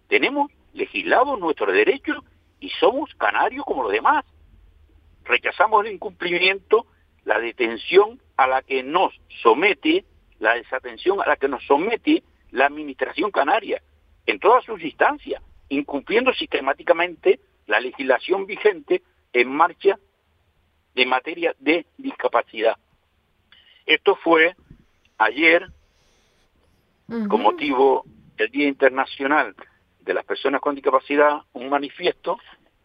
Tenemos 0.10 0.52
legislados 0.74 1.40
nuestros 1.40 1.74
derechos 1.74 2.18
y 2.60 2.70
somos 2.72 3.16
canarios 3.16 3.64
como 3.64 3.84
los 3.84 3.94
demás. 3.94 4.26
Rechazamos 5.24 5.86
el 5.86 5.94
incumplimiento, 5.94 6.88
la 7.24 7.40
detención 7.40 8.20
a 8.36 8.46
la 8.46 8.62
que 8.64 8.84
nos 8.84 9.14
somete, 9.42 10.04
la 10.40 10.56
desatención 10.56 11.22
a 11.22 11.26
la 11.26 11.38
que 11.38 11.48
nos 11.48 11.64
somete 11.64 12.22
la 12.52 12.66
administración 12.66 13.32
canaria 13.32 13.82
en 14.26 14.40
todas 14.40 14.66
sus 14.66 14.84
instancias, 14.84 15.42
incumpliendo 15.70 16.34
sistemáticamente 16.34 17.40
la 17.66 17.80
legislación 17.80 18.46
vigente 18.46 19.04
en 19.32 19.50
marcha 19.50 19.98
de 20.96 21.06
materia 21.06 21.56
de 21.60 21.86
discapacidad. 21.98 22.78
Esto 23.86 24.16
fue 24.16 24.56
ayer, 25.18 25.68
con 27.08 27.42
motivo 27.42 28.06
del 28.38 28.50
Día 28.50 28.68
Internacional 28.68 29.56
de 30.00 30.14
las 30.14 30.26
personas 30.26 30.62
con 30.62 30.76
discapacidad 30.76 31.42
un 31.54 31.70
manifiesto 31.70 32.38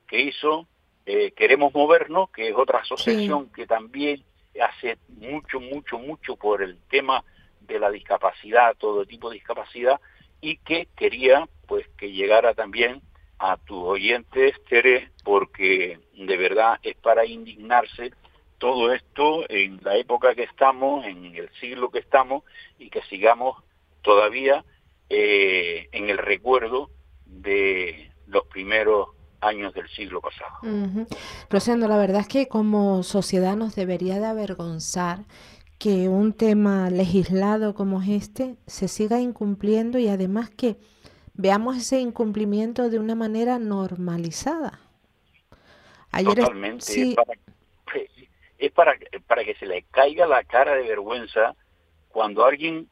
que 0.06 0.20
hizo 0.20 0.66
eh, 1.06 1.32
Queremos 1.32 1.72
Movernos, 1.72 2.30
que 2.30 2.48
es 2.48 2.54
otra 2.56 2.80
asociación 2.80 3.50
que 3.50 3.66
también 3.66 4.24
hace 4.60 4.98
mucho, 5.08 5.60
mucho, 5.60 5.98
mucho 5.98 6.36
por 6.36 6.62
el 6.62 6.78
tema 6.90 7.24
de 7.60 7.78
la 7.78 7.90
discapacidad, 7.90 8.76
todo 8.76 9.06
tipo 9.06 9.30
de 9.30 9.34
discapacidad, 9.34 10.00
y 10.40 10.58
que 10.58 10.88
quería 10.96 11.48
pues 11.66 11.86
que 11.96 12.12
llegara 12.12 12.54
también 12.54 13.02
a 13.38 13.56
tus 13.56 13.82
oyentes, 13.82 14.54
Tere, 14.68 15.10
porque 15.24 15.98
de 16.14 16.36
verdad 16.36 16.78
es 16.82 16.96
para 16.96 17.24
indignarse 17.24 18.12
todo 18.58 18.92
esto 18.92 19.48
en 19.48 19.80
la 19.82 19.96
época 19.96 20.34
que 20.34 20.42
estamos, 20.42 21.06
en 21.06 21.36
el 21.36 21.48
siglo 21.60 21.90
que 21.90 22.00
estamos, 22.00 22.42
y 22.78 22.90
que 22.90 23.02
sigamos 23.02 23.62
todavía 24.02 24.64
eh, 25.08 25.88
en 25.92 26.10
el 26.10 26.18
recuerdo 26.18 26.90
de 27.24 28.10
los 28.26 28.44
primeros 28.46 29.10
años 29.40 29.72
del 29.74 29.88
siglo 29.88 30.20
pasado. 30.20 31.06
Rosendo, 31.48 31.86
la 31.86 31.96
verdad 31.96 32.22
es 32.22 32.28
que 32.28 32.48
como 32.48 33.02
sociedad 33.04 33.56
nos 33.56 33.76
debería 33.76 34.18
de 34.18 34.26
avergonzar 34.26 35.20
que 35.78 36.08
un 36.08 36.32
tema 36.32 36.90
legislado 36.90 37.74
como 37.74 38.02
este 38.02 38.56
se 38.66 38.88
siga 38.88 39.20
incumpliendo 39.20 39.98
y 39.98 40.08
además 40.08 40.50
que 40.50 40.76
veamos 41.38 41.76
ese 41.76 42.00
incumplimiento 42.00 42.90
de 42.90 42.98
una 42.98 43.14
manera 43.14 43.58
normalizada. 43.58 44.80
Ayer 46.12 46.34
Totalmente. 46.34 47.16
Es, 48.58 48.72
para, 48.72 48.98
para, 49.28 49.44
que 49.44 49.54
se 49.54 49.66
le 49.66 49.84
caiga 49.84 50.26
la 50.26 50.42
cara 50.42 50.74
de 50.74 50.82
vergüenza 50.82 51.54
cuando 52.08 52.44
alguien 52.44 52.88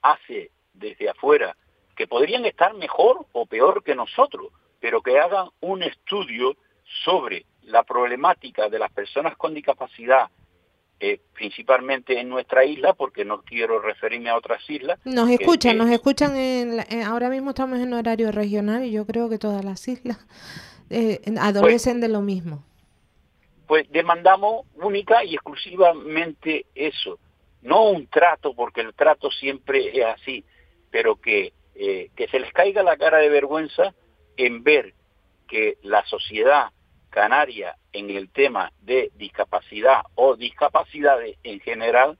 hace 0.00 0.52
desde 0.72 1.10
afuera 1.10 1.56
que 1.96 2.06
podrían 2.06 2.44
estar 2.44 2.72
mejor 2.74 3.26
o 3.32 3.44
peor 3.46 3.82
que 3.82 3.96
nosotros, 3.96 4.52
pero 4.78 5.02
que 5.02 5.18
hagan 5.18 5.48
un 5.58 5.82
estudio 5.82 6.56
sobre 7.04 7.44
la 7.62 7.82
problemática 7.82 8.68
de 8.68 8.78
las 8.78 8.92
personas 8.92 9.36
con 9.36 9.52
discapacidad, 9.52 10.30
eh, 11.00 11.20
principalmente 11.32 12.18
en 12.18 12.28
nuestra 12.28 12.64
isla, 12.64 12.92
porque 12.92 13.24
no 13.24 13.42
quiero 13.42 13.80
referirme 13.80 14.30
a 14.30 14.36
otras 14.36 14.68
islas. 14.68 14.98
Nos 15.04 15.30
escuchan, 15.30 15.78
nos 15.78 15.90
escuchan, 15.90 16.36
en, 16.36 16.80
ahora 17.04 17.30
mismo 17.30 17.50
estamos 17.50 17.78
en 17.78 17.92
horario 17.94 18.32
regional 18.32 18.84
y 18.84 18.90
yo 18.90 19.06
creo 19.06 19.28
que 19.28 19.38
todas 19.38 19.64
las 19.64 19.86
islas 19.86 20.18
eh, 20.90 21.20
adolecen 21.40 22.00
de 22.00 22.08
lo 22.08 22.20
mismo. 22.20 22.64
Pues 23.68 23.88
demandamos 23.92 24.66
única 24.74 25.22
y 25.24 25.34
exclusivamente 25.34 26.66
eso, 26.74 27.20
no 27.62 27.90
un 27.90 28.08
trato, 28.08 28.54
porque 28.54 28.80
el 28.80 28.92
trato 28.94 29.30
siempre 29.30 29.96
es 29.96 30.04
así, 30.04 30.44
pero 30.90 31.14
que, 31.20 31.52
eh, 31.76 32.10
que 32.16 32.26
se 32.26 32.40
les 32.40 32.52
caiga 32.52 32.82
la 32.82 32.96
cara 32.96 33.18
de 33.18 33.28
vergüenza 33.28 33.94
en 34.36 34.64
ver 34.64 34.94
que 35.46 35.78
la 35.82 36.04
sociedad 36.06 36.70
canaria 37.10 37.76
en 37.92 38.10
el 38.10 38.30
tema 38.30 38.72
de 38.80 39.10
discapacidad 39.16 40.02
o 40.14 40.36
discapacidades 40.36 41.36
en 41.42 41.60
general, 41.60 42.18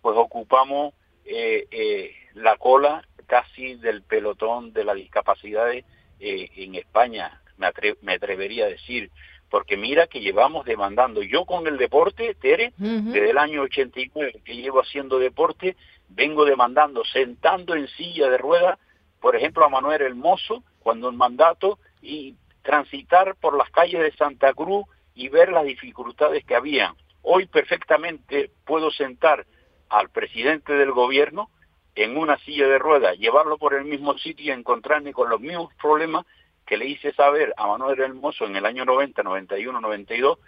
pues 0.00 0.16
ocupamos 0.16 0.94
eh, 1.24 1.66
eh, 1.70 2.14
la 2.34 2.56
cola 2.56 3.06
casi 3.26 3.76
del 3.76 4.02
pelotón 4.02 4.72
de 4.72 4.84
las 4.84 4.96
discapacidades 4.96 5.84
eh, 6.20 6.48
en 6.56 6.74
España, 6.74 7.40
me, 7.56 7.70
me, 8.02 8.14
atrevería 8.14 8.66
a 8.66 8.68
decir, 8.68 9.10
porque 9.50 9.76
mira 9.76 10.06
que 10.06 10.20
llevamos 10.20 10.66
demandando, 10.66 11.22
yo 11.22 11.44
con 11.44 11.66
el 11.66 11.78
deporte, 11.78 12.34
Tere, 12.34 12.72
desde 12.76 13.30
el 13.30 13.38
año 13.38 13.62
89 13.62 14.42
que 14.44 14.56
llevo 14.56 14.80
haciendo 14.80 15.18
deporte, 15.18 15.76
vengo 16.08 16.44
demandando, 16.44 17.04
sentando 17.04 17.74
en 17.74 17.88
silla 17.88 18.28
de 18.28 18.38
ruedas, 18.38 18.78
por 19.20 19.36
ejemplo, 19.36 19.64
a 19.64 19.68
Manuel 19.68 20.02
Hermoso, 20.02 20.64
cuando 20.80 21.08
en 21.08 21.16
mandato, 21.16 21.78
y 22.02 22.34
transitar 22.64 23.36
por 23.36 23.56
las 23.56 23.70
calles 23.70 24.00
de 24.00 24.16
Santa 24.16 24.52
Cruz 24.52 24.86
y 25.14 25.28
ver 25.28 25.52
las 25.52 25.64
dificultades 25.64 26.44
que 26.44 26.56
había. 26.56 26.94
Hoy 27.22 27.46
perfectamente 27.46 28.50
puedo 28.66 28.90
sentar 28.90 29.46
al 29.88 30.08
presidente 30.08 30.72
del 30.72 30.90
gobierno 30.90 31.50
en 31.94 32.16
una 32.16 32.36
silla 32.38 32.66
de 32.66 32.78
ruedas, 32.78 33.16
llevarlo 33.18 33.58
por 33.58 33.74
el 33.74 33.84
mismo 33.84 34.18
sitio 34.18 34.46
y 34.46 34.50
encontrarme 34.50 35.12
con 35.12 35.28
los 35.28 35.40
mismos 35.40 35.72
problemas 35.80 36.26
que 36.66 36.76
le 36.76 36.86
hice 36.86 37.12
saber 37.12 37.54
a 37.56 37.68
Manuel 37.68 38.00
Hermoso 38.00 38.46
en 38.46 38.56
el 38.56 38.66
año 38.66 38.84
90, 38.84 39.22
91, 39.22 39.80
92, 39.80 40.38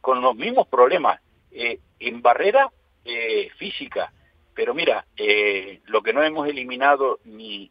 con 0.00 0.22
los 0.22 0.34
mismos 0.36 0.68
problemas 0.68 1.20
eh, 1.50 1.80
en 1.98 2.22
barrera 2.22 2.70
eh, 3.04 3.50
física. 3.58 4.12
Pero 4.54 4.72
mira, 4.72 5.04
eh, 5.16 5.80
lo 5.86 6.02
que 6.02 6.12
no 6.12 6.22
hemos 6.22 6.48
eliminado 6.48 7.18
ni, 7.24 7.70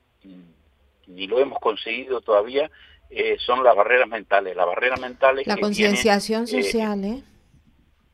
ni 1.08 1.28
lo 1.28 1.40
hemos 1.40 1.60
conseguido 1.60 2.22
todavía 2.22 2.70
eh, 3.10 3.38
son 3.40 3.64
las 3.64 3.76
barreras 3.76 4.08
mentales. 4.08 4.56
Las 4.56 4.66
barreras 4.66 5.00
mentales. 5.00 5.48
La 5.48 5.58
concienciación 5.58 6.44
eh, 6.44 6.48
social, 6.48 7.04
¿eh? 7.04 7.24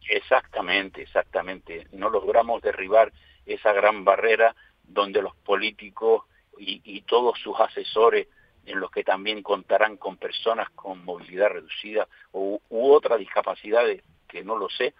Exactamente, 0.10 1.01
exactamente. 1.01 1.88
No 1.91 2.10
logramos 2.10 2.62
derribar 2.62 3.12
esa 3.45 3.74
gran 3.74 4.03
barrera 4.03 4.55
donde 4.83 5.21
los 5.21 5.36
políticos 5.38 6.24
y, 6.57 7.01
todos 7.01 7.39
sus 7.39 7.60
asesores, 7.60 8.27
en 8.65 8.79
los 8.79 8.91
que 8.91 9.03
también 9.03 9.41
contarán 9.41 9.98
con 9.98 10.17
personas 10.17 10.69
con 10.71 11.03
movilidad 11.03 11.50
reducida 11.50 12.07
u, 12.31 12.60
u 12.69 12.91
otras 12.91 13.17
discapacidades, 13.17 14.03
que 14.27 14.43
no 14.43 14.55
lo 14.57 14.69
sé, 14.69 14.93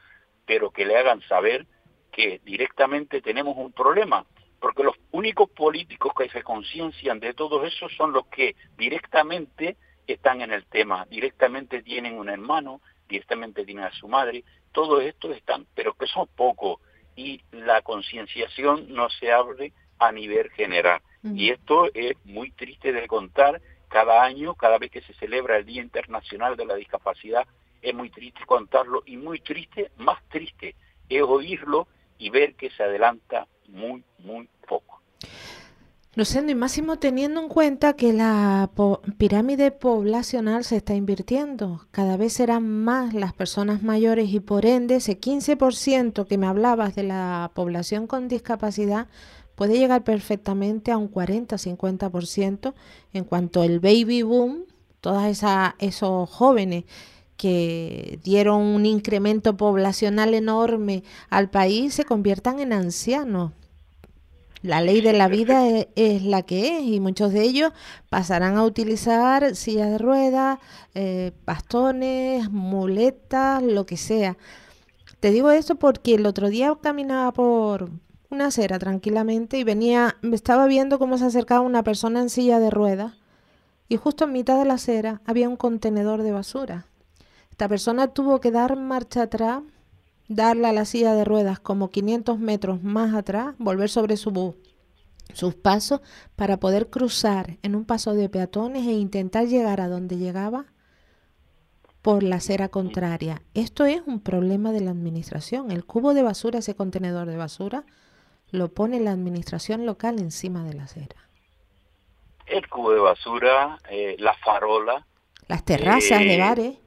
pero 0.46 0.72
que 0.72 0.86
le 0.86 0.98
hagan 0.98 1.22
saber 1.28 1.68
que 2.12 2.42
directamente 2.44 3.22
tenemos 3.22 3.56
un 3.58 3.72
problema, 3.72 4.26
porque 4.62 4.84
los 4.84 4.96
únicos 5.12 5.50
políticos 5.50 6.14
que 6.16 6.30
se 6.30 6.44
conciencian 6.44 7.20
de 7.20 7.34
todo 7.34 7.66
eso 7.66 7.90
son 7.90 8.14
los 8.14 8.28
que 8.28 8.56
directamente 8.78 9.76
están 10.06 10.42
en 10.42 10.52
el 10.52 10.66
tema, 10.66 11.06
directamente 11.10 11.82
tienen 11.82 12.18
un 12.18 12.30
hermano, 12.30 12.80
directamente 13.10 13.66
tienen 13.66 13.86
a 13.86 13.92
su 13.92 14.08
madre, 14.08 14.44
todo 14.72 15.02
esto 15.02 15.32
están, 15.32 15.66
pero 15.74 15.94
que 15.94 16.06
son 16.06 16.28
pocos 16.28 16.80
y 17.16 17.42
la 17.52 17.82
concienciación 17.82 18.94
no 18.94 19.10
se 19.10 19.32
abre 19.32 19.74
a 20.00 20.12
nivel 20.12 20.50
general. 20.52 21.02
Y 21.24 21.52
esto 21.52 21.90
es 21.94 22.14
muy 22.24 22.52
triste 22.52 22.94
de 22.94 23.08
contar 23.08 23.62
cada 23.90 24.24
año, 24.24 24.56
cada 24.56 24.80
vez 24.80 24.90
que 24.90 25.02
se 25.02 25.14
celebra 25.16 25.58
el 25.58 25.66
Día 25.66 25.82
Internacional 25.82 26.56
de 26.56 26.66
la 26.66 26.76
Discapacidad, 26.76 27.46
es 27.82 27.94
muy 27.94 28.10
triste 28.10 28.46
contarlo 28.46 29.04
y 29.06 29.18
muy 29.18 29.40
triste, 29.40 29.92
más 29.98 30.24
triste 30.30 30.76
es 31.10 31.22
oírlo 31.22 31.88
y 32.18 32.30
ver 32.30 32.56
que 32.56 32.70
se 32.72 32.84
adelanta 32.84 33.48
muy, 33.72 34.04
muy 34.20 34.50
poco. 34.68 35.02
Luciano, 36.14 36.52
y 36.52 36.56
máximo 36.56 37.00
teniendo 37.00 37.42
en 37.42 37.48
cuenta 37.48 37.94
que 37.94 38.12
la 38.12 38.70
pirámide 39.18 39.72
poblacional 39.72 40.66
se 40.66 40.76
está 40.76 40.94
invirtiendo, 40.94 41.88
cada 41.92 42.18
vez 42.18 42.34
serán 42.34 42.68
más 42.68 43.14
las 43.14 43.34
personas 43.34 43.82
mayores 43.82 44.30
y 44.34 44.42
por 44.42 44.66
ende 44.66 44.96
ese 44.96 45.18
15% 45.18 46.28
que 46.28 46.38
me 46.38 46.48
hablabas 46.48 46.96
de 46.96 47.04
la 47.04 47.52
población 47.54 48.08
con 48.08 48.28
discapacidad 48.28 49.08
puede 49.56 49.78
llegar 49.78 50.04
perfectamente 50.04 50.92
a 50.92 50.98
un 50.98 51.10
40-50% 51.10 52.74
en 53.14 53.24
cuanto 53.24 53.64
el 53.64 53.80
baby 53.80 54.24
boom, 54.24 54.66
todos 55.00 55.24
esos 55.80 56.30
jóvenes 56.30 56.84
que 57.38 58.20
dieron 58.22 58.62
un 58.64 58.86
incremento 58.86 59.56
poblacional 59.56 60.34
enorme 60.34 61.04
al 61.30 61.50
país 61.50 61.94
se 61.94 62.04
conviertan 62.04 62.60
en 62.60 62.74
ancianos 62.74 63.54
la 64.62 64.82
ley 64.82 65.02
de 65.02 65.14
la 65.14 65.28
vida 65.28 65.68
e, 65.68 65.90
es, 65.96 66.24
la 66.24 66.44
que 66.44 66.78
es 66.78 66.84
y 66.84 67.00
muchos 67.00 67.34
de 67.34 67.44
ellos 67.44 67.72
pasarán 68.10 68.58
a 68.58 68.64
utilizar 68.64 69.56
sillas 69.56 69.90
de 69.90 69.98
ruedas, 69.98 70.60
eh, 70.94 71.32
bastones, 71.46 72.50
muletas, 72.52 73.64
lo 73.64 73.86
que 73.86 73.98
sea. 73.98 74.38
Te 75.20 75.32
digo 75.32 75.52
esto 75.52 75.76
porque 75.76 76.16
el 76.16 76.26
otro 76.26 76.50
día 76.50 76.76
caminaba 76.82 77.32
por 77.32 77.90
una 78.30 78.48
acera 78.48 78.80
tranquilamente 78.80 79.58
y 79.58 79.64
venía, 79.64 80.16
estaba 80.32 80.66
viendo 80.66 81.00
cómo 81.00 81.18
se 81.18 81.26
acercaba 81.26 81.62
una 81.62 81.84
persona 81.84 82.22
en 82.22 82.30
silla 82.30 82.60
de 82.60 82.70
ruedas 82.70 83.14
y 83.90 83.98
justo 83.98 84.24
en 84.24 84.32
mitad 84.32 84.58
de 84.58 84.66
la 84.66 84.76
acera 84.76 85.22
había 85.26 85.50
un 85.50 85.58
contenedor 85.58 86.24
de 86.24 86.32
basura. 86.32 86.86
Esta 87.50 87.68
persona 87.68 88.08
tuvo 88.08 88.40
que 88.40 88.50
dar 88.50 88.78
marcha 88.78 89.24
atrás 89.24 89.62
darle 90.32 90.68
a 90.68 90.72
la 90.74 90.86
silla 90.86 91.14
de 91.14 91.26
ruedas 91.26 91.60
como 91.60 91.90
500 91.90 92.40
metros 92.40 92.82
más 92.84 93.14
atrás, 93.14 93.54
volver 93.58 93.90
sobre 93.90 94.16
su, 94.16 94.56
sus 95.34 95.56
pasos 95.56 96.00
para 96.38 96.58
poder 96.58 96.90
cruzar 96.90 97.58
en 97.64 97.76
un 97.76 97.86
paso 97.86 98.14
de 98.14 98.30
peatones 98.30 98.88
e 98.88 98.94
intentar 98.94 99.48
llegar 99.48 99.82
a 99.82 99.90
donde 99.90 100.18
llegaba 100.18 100.66
por 102.02 102.24
la 102.24 102.38
acera 102.38 102.70
contraria. 102.70 103.42
Esto 103.54 103.86
es 103.86 104.02
un 104.06 104.22
problema 104.22 104.72
de 104.72 104.80
la 104.80 104.92
administración. 104.92 105.70
El 105.70 105.86
cubo 105.86 106.14
de 106.14 106.24
basura, 106.24 106.60
ese 106.60 106.76
contenedor 106.76 107.28
de 107.28 107.38
basura, 107.38 107.84
lo 108.52 108.74
pone 108.74 109.02
la 109.02 109.12
administración 109.12 109.86
local 109.86 110.18
encima 110.20 110.64
de 110.64 110.74
la 110.74 110.84
acera. 110.84 111.30
El 112.46 112.68
cubo 112.70 112.94
de 112.94 113.00
basura, 113.00 113.78
eh, 113.90 114.16
la 114.18 114.34
farola. 114.36 115.06
Las 115.48 115.66
terrazas 115.66 116.20
de 116.20 116.36
eh, 116.36 116.40
bares. 116.40 116.78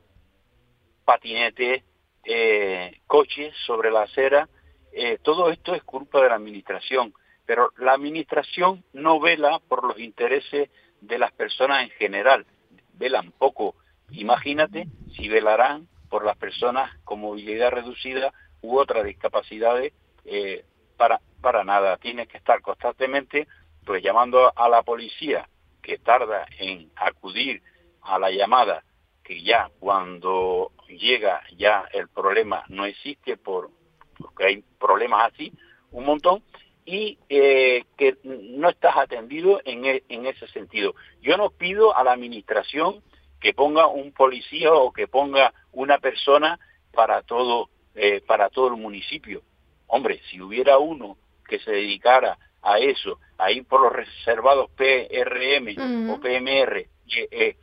Patinetes 1.04 1.84
eh, 2.24 3.00
coches 3.06 3.54
sobre 3.66 3.90
la 3.90 4.02
acera, 4.02 4.48
eh, 4.92 5.18
todo 5.22 5.50
esto 5.50 5.74
es 5.74 5.82
culpa 5.82 6.22
de 6.22 6.28
la 6.28 6.36
administración, 6.36 7.14
pero 7.46 7.72
la 7.78 7.92
administración 7.92 8.84
no 8.92 9.20
vela 9.20 9.60
por 9.68 9.84
los 9.84 9.98
intereses 9.98 10.70
de 11.00 11.18
las 11.18 11.32
personas 11.32 11.84
en 11.84 11.90
general, 11.90 12.46
velan 12.94 13.32
poco. 13.32 13.74
Imagínate 14.10 14.86
si 15.14 15.28
velarán 15.28 15.88
por 16.08 16.24
las 16.24 16.36
personas 16.36 16.96
con 17.04 17.20
movilidad 17.20 17.70
reducida 17.70 18.32
u 18.62 18.78
otras 18.78 19.04
discapacidades, 19.04 19.92
eh, 20.24 20.64
para, 20.96 21.20
para 21.40 21.64
nada. 21.64 21.96
Tienes 21.98 22.28
que 22.28 22.38
estar 22.38 22.60
constantemente 22.62 23.46
pues 23.84 24.02
llamando 24.02 24.52
a 24.56 24.68
la 24.68 24.82
policía 24.82 25.48
que 25.82 25.98
tarda 25.98 26.46
en 26.58 26.90
acudir 26.96 27.62
a 28.02 28.18
la 28.18 28.30
llamada 28.30 28.82
que 29.22 29.42
ya 29.42 29.70
cuando 29.78 30.72
llega 30.98 31.42
ya 31.56 31.86
el 31.92 32.08
problema 32.08 32.64
no 32.68 32.84
existe 32.84 33.36
por, 33.36 33.70
porque 34.18 34.44
hay 34.44 34.64
problemas 34.78 35.32
así, 35.32 35.52
un 35.90 36.04
montón, 36.04 36.42
y 36.84 37.18
eh, 37.28 37.84
que 37.96 38.18
no 38.24 38.68
estás 38.68 38.96
atendido 38.96 39.60
en, 39.64 39.86
e, 39.86 40.02
en 40.08 40.26
ese 40.26 40.46
sentido. 40.48 40.94
Yo 41.22 41.36
no 41.36 41.50
pido 41.50 41.96
a 41.96 42.04
la 42.04 42.12
administración 42.12 43.02
que 43.40 43.54
ponga 43.54 43.86
un 43.86 44.12
policía 44.12 44.72
o 44.72 44.92
que 44.92 45.06
ponga 45.06 45.52
una 45.72 45.98
persona 45.98 46.58
para 46.92 47.22
todo, 47.22 47.70
eh, 47.94 48.20
para 48.26 48.50
todo 48.50 48.68
el 48.68 48.76
municipio. 48.76 49.42
Hombre, 49.86 50.20
si 50.30 50.40
hubiera 50.40 50.78
uno 50.78 51.16
que 51.46 51.58
se 51.58 51.70
dedicara 51.70 52.38
a 52.62 52.78
eso, 52.78 53.18
ahí 53.38 53.60
por 53.62 53.82
los 53.82 53.92
reservados 53.92 54.70
PRM 54.70 56.10
o 56.10 56.20
PMR, 56.20 56.88
eh, 57.30 57.56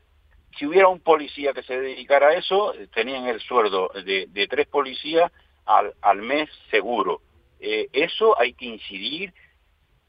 si 0.58 0.66
hubiera 0.66 0.88
un 0.88 1.00
policía 1.00 1.54
que 1.54 1.64
se 1.64 1.80
dedicara 1.80 2.30
a 2.30 2.34
eso, 2.34 2.74
tenían 2.94 3.26
el 3.28 3.40
sueldo 3.42 3.92
de, 4.06 4.48
tres 4.50 4.68
policías 4.68 5.32
al, 5.66 5.94
al 6.02 6.22
mes 6.22 6.50
seguro. 6.70 7.22
Eh, 7.60 7.90
eso 7.94 8.40
hay 8.40 8.54
que 8.54 8.66
incidir 8.66 9.34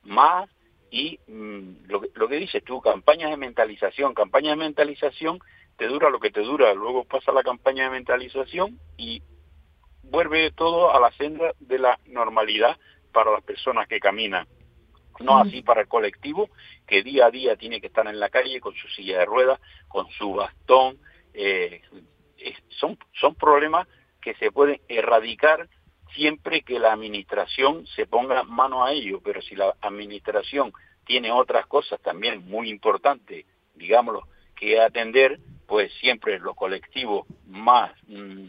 más 0.03 0.49
y 0.91 1.19
mm, 1.27 1.87
lo, 1.87 2.03
lo 2.15 2.29
que 2.29 2.37
dices 2.37 2.65
tú, 2.65 2.81
campañas 2.81 3.31
de 3.31 3.37
mentalización, 3.37 4.15
campañas 4.15 4.53
de 4.53 4.65
mentalización 4.65 5.39
te 5.77 5.87
dura 5.87 6.11
lo 6.11 6.21
que 6.21 6.31
te 6.31 6.41
dura, 6.41 6.75
luego 6.75 7.05
pasa 7.05 7.33
la 7.33 7.43
campaña 7.43 7.85
de 7.85 7.91
mentalización 7.91 8.79
y 8.97 9.23
vuelve 10.03 10.51
todo 10.53 10.95
a 10.95 11.01
la 11.01 11.11
senda 11.13 11.53
de 11.61 11.79
la 11.79 11.99
normalidad 12.07 12.77
para 13.13 13.33
las 13.33 13.43
personas 13.43 13.89
que 13.89 14.01
caminan. 14.01 14.47
No 15.23 15.39
así 15.39 15.63
para 15.63 15.83
el 15.83 15.89
colectivo, 15.89 16.51
que 16.87 17.03
día 17.03 17.27
a 17.27 17.31
día 17.31 17.57
tiene 17.57 17.81
que 17.81 17.87
estar 17.89 18.07
en 18.07 18.21
la 18.21 18.29
calle 18.29 18.61
con 18.61 18.75
su 18.75 18.89
silla 18.89 19.19
de 19.19 19.25
ruedas, 19.25 19.61
con 19.89 20.09
su 20.11 20.35
bastón. 20.35 20.99
Eh, 21.35 21.81
son, 22.81 22.99
son 23.13 23.35
problemas 23.35 23.87
que 24.21 24.35
se 24.35 24.51
pueden 24.51 24.81
erradicar 24.89 25.69
siempre 26.15 26.63
que 26.63 26.79
la 26.79 26.93
administración 26.93 27.87
se 27.87 28.07
ponga 28.07 28.43
mano 28.43 28.85
a 28.85 28.93
ello, 28.93 29.21
pero 29.23 29.41
si 29.43 29.55
la 29.57 29.75
administración 29.81 30.73
tiene 31.05 31.33
otras 31.33 31.67
cosas 31.67 32.01
también 32.01 32.49
muy 32.49 32.71
importantes, 32.71 33.47
digámoslo, 33.75 34.29
que 34.55 34.81
atender, 34.81 35.41
pues 35.67 35.93
siempre 35.95 36.39
los 36.39 36.55
colectivos 36.55 37.27
más, 37.47 37.93
mm, 38.07 38.47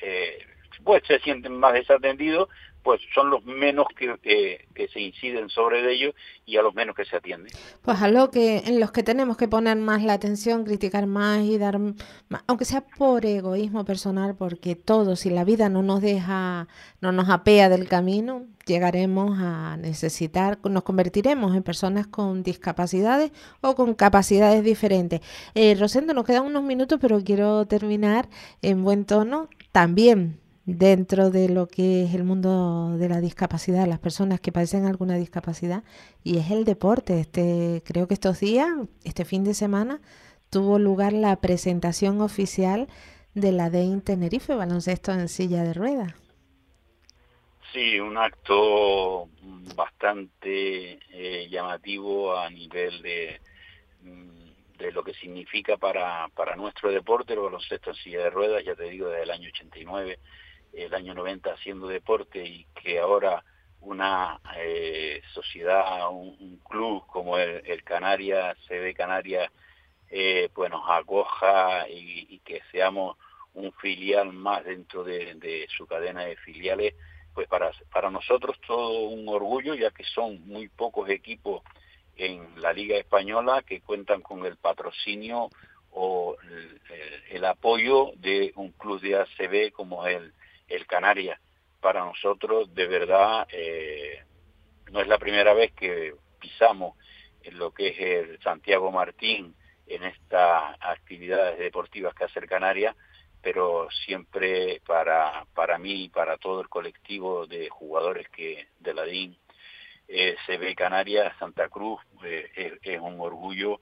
eh, 0.00 0.38
pues 0.84 1.02
se 1.06 1.20
sienten 1.20 1.58
más 1.58 1.74
desatendidos 1.74 2.48
pues 2.82 3.00
son 3.14 3.30
los 3.30 3.44
menos 3.44 3.86
que, 3.96 4.66
que 4.74 4.88
se 4.88 5.00
inciden 5.00 5.48
sobre 5.48 5.92
ellos 5.92 6.14
y 6.46 6.56
a 6.56 6.62
los 6.62 6.74
menos 6.74 6.96
que 6.96 7.04
se 7.04 7.16
atienden. 7.16 7.52
Pues 7.82 8.02
a 8.02 8.08
lo 8.08 8.30
que 8.30 8.58
en 8.58 8.80
los 8.80 8.90
que 8.90 9.02
tenemos 9.02 9.36
que 9.36 9.48
poner 9.48 9.76
más 9.76 10.02
la 10.02 10.14
atención, 10.14 10.64
criticar 10.64 11.06
más 11.06 11.40
y 11.40 11.58
dar, 11.58 11.78
aunque 12.46 12.64
sea 12.64 12.82
por 12.82 13.24
egoísmo 13.24 13.84
personal, 13.84 14.34
porque 14.36 14.74
todos, 14.74 15.20
si 15.20 15.30
la 15.30 15.44
vida 15.44 15.68
no 15.68 15.82
nos 15.82 16.00
deja, 16.00 16.68
no 17.00 17.12
nos 17.12 17.28
apea 17.30 17.68
del 17.68 17.88
camino, 17.88 18.46
llegaremos 18.66 19.38
a 19.38 19.76
necesitar, 19.76 20.58
nos 20.64 20.82
convertiremos 20.82 21.54
en 21.56 21.62
personas 21.62 22.06
con 22.06 22.42
discapacidades 22.42 23.32
o 23.60 23.74
con 23.74 23.94
capacidades 23.94 24.64
diferentes. 24.64 25.20
Eh, 25.54 25.76
Rosendo, 25.78 26.14
nos 26.14 26.24
quedan 26.24 26.44
unos 26.44 26.62
minutos, 26.62 26.98
pero 27.00 27.22
quiero 27.22 27.66
terminar 27.66 28.28
en 28.62 28.82
buen 28.82 29.04
tono. 29.04 29.48
También 29.72 30.41
dentro 30.64 31.30
de 31.30 31.48
lo 31.48 31.66
que 31.66 32.04
es 32.04 32.14
el 32.14 32.24
mundo 32.24 32.96
de 32.96 33.08
la 33.08 33.20
discapacidad, 33.20 33.86
las 33.86 33.98
personas 33.98 34.40
que 34.40 34.52
padecen 34.52 34.86
alguna 34.86 35.16
discapacidad, 35.16 35.82
y 36.22 36.38
es 36.38 36.50
el 36.50 36.64
deporte. 36.64 37.20
Este, 37.20 37.82
creo 37.84 38.06
que 38.06 38.14
estos 38.14 38.40
días, 38.40 38.68
este 39.04 39.24
fin 39.24 39.44
de 39.44 39.54
semana, 39.54 40.00
tuvo 40.50 40.78
lugar 40.78 41.12
la 41.12 41.36
presentación 41.36 42.20
oficial 42.20 42.88
de 43.34 43.52
la 43.52 43.70
DEIN 43.70 44.02
Tenerife, 44.02 44.54
baloncesto 44.54 45.12
en 45.12 45.28
silla 45.28 45.64
de 45.64 45.72
ruedas. 45.72 46.14
Sí, 47.72 47.98
un 47.98 48.18
acto 48.18 49.30
bastante 49.74 50.98
eh, 51.10 51.48
llamativo 51.48 52.36
a 52.36 52.50
nivel 52.50 53.00
de, 53.00 53.40
mm, 54.02 54.76
de 54.76 54.92
lo 54.92 55.02
que 55.02 55.14
significa 55.14 55.78
para, 55.78 56.28
para 56.34 56.54
nuestro 56.54 56.90
deporte 56.90 57.32
el 57.32 57.38
baloncesto 57.38 57.90
en 57.90 57.96
silla 57.96 58.24
de 58.24 58.30
ruedas, 58.30 58.62
ya 58.62 58.74
te 58.74 58.90
digo, 58.90 59.08
desde 59.08 59.22
el 59.22 59.30
año 59.30 59.48
89 59.48 60.18
el 60.72 60.94
año 60.94 61.14
90 61.14 61.52
haciendo 61.52 61.88
deporte 61.88 62.44
y 62.44 62.66
que 62.74 62.98
ahora 62.98 63.44
una 63.82 64.40
eh, 64.56 65.20
sociedad, 65.34 66.08
un, 66.10 66.60
club 66.68 67.04
como 67.06 67.36
el, 67.36 67.62
el 67.66 67.82
Canarias, 67.82 68.56
CB 68.68 68.94
Canarias, 68.94 69.50
eh, 70.10 70.48
pues 70.54 70.70
nos 70.70 70.88
acoja 70.88 71.88
y, 71.88 72.38
que 72.40 72.60
seamos 72.70 73.16
un 73.54 73.72
filial 73.72 74.32
más 74.32 74.64
dentro 74.64 75.04
de, 75.04 75.66
su 75.76 75.86
cadena 75.86 76.24
de 76.24 76.36
filiales, 76.36 76.94
pues 77.34 77.48
para, 77.48 77.70
para 77.92 78.10
nosotros 78.10 78.58
todo 78.66 79.08
un 79.08 79.28
orgullo, 79.28 79.74
ya 79.74 79.90
que 79.90 80.04
son 80.04 80.46
muy 80.46 80.68
pocos 80.68 81.08
equipos 81.08 81.62
en 82.16 82.60
la 82.60 82.72
Liga 82.72 82.96
Española 82.96 83.62
que 83.62 83.80
cuentan 83.80 84.20
con 84.20 84.44
el 84.46 84.56
patrocinio 84.56 85.50
o 85.90 86.36
el, 86.42 86.80
el 87.30 87.44
apoyo 87.44 88.12
de 88.16 88.52
un 88.56 88.72
club 88.72 89.00
de 89.00 89.16
ACB 89.16 89.72
como 89.72 90.06
el, 90.06 90.32
el 90.72 90.86
Canarias. 90.86 91.38
Para 91.80 92.04
nosotros, 92.04 92.74
de 92.74 92.86
verdad, 92.86 93.46
eh, 93.50 94.24
no 94.90 95.00
es 95.00 95.08
la 95.08 95.18
primera 95.18 95.52
vez 95.52 95.72
que 95.72 96.14
pisamos 96.40 96.96
lo 97.52 97.72
que 97.72 97.88
es 97.88 97.98
el 97.98 98.40
Santiago 98.40 98.90
Martín 98.90 99.54
en 99.86 100.04
estas 100.04 100.76
actividades 100.80 101.58
deportivas 101.58 102.14
que 102.14 102.24
hace 102.24 102.38
el 102.38 102.46
Canarias, 102.48 102.96
pero 103.42 103.88
siempre 104.06 104.80
para, 104.86 105.44
para 105.54 105.76
mí 105.78 106.04
y 106.04 106.08
para 106.08 106.38
todo 106.38 106.60
el 106.60 106.68
colectivo 106.68 107.46
de 107.46 107.68
jugadores 107.68 108.28
que 108.28 108.68
de 108.78 108.94
la 108.94 109.04
DIN 109.04 109.36
eh, 110.06 110.36
se 110.46 110.56
ve 110.56 110.74
Canarias, 110.74 111.36
Santa 111.38 111.68
Cruz, 111.68 112.00
eh, 112.24 112.78
es, 112.82 113.00
un 113.00 113.20
orgullo 113.20 113.80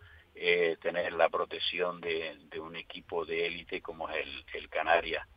tener 0.81 1.13
la 1.13 1.29
protección 1.29 2.01
de, 2.01 2.35
un 2.59 2.75
equipo 2.75 3.27
de 3.27 3.47
élite 3.47 3.83
como 3.83 4.09
es 4.09 4.25
el, 4.25 4.45
el 4.55 4.69
Canarias. 4.71 5.29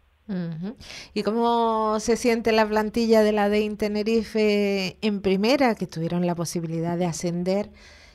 ¿Y 1.13 1.23
cómo 1.23 1.99
se 1.99 2.15
siente 2.15 2.51
la 2.51 2.67
plantilla 2.67 3.23
de 3.23 3.33
la 3.33 3.49
DEIN 3.49 3.77
Tenerife 3.77 4.97
en 5.01 5.21
primera, 5.21 5.75
que 5.75 5.85
tuvieron 5.85 6.25
la 6.25 6.35
posibilidad 6.35 6.97
de 6.97 7.05
ascender 7.05 7.69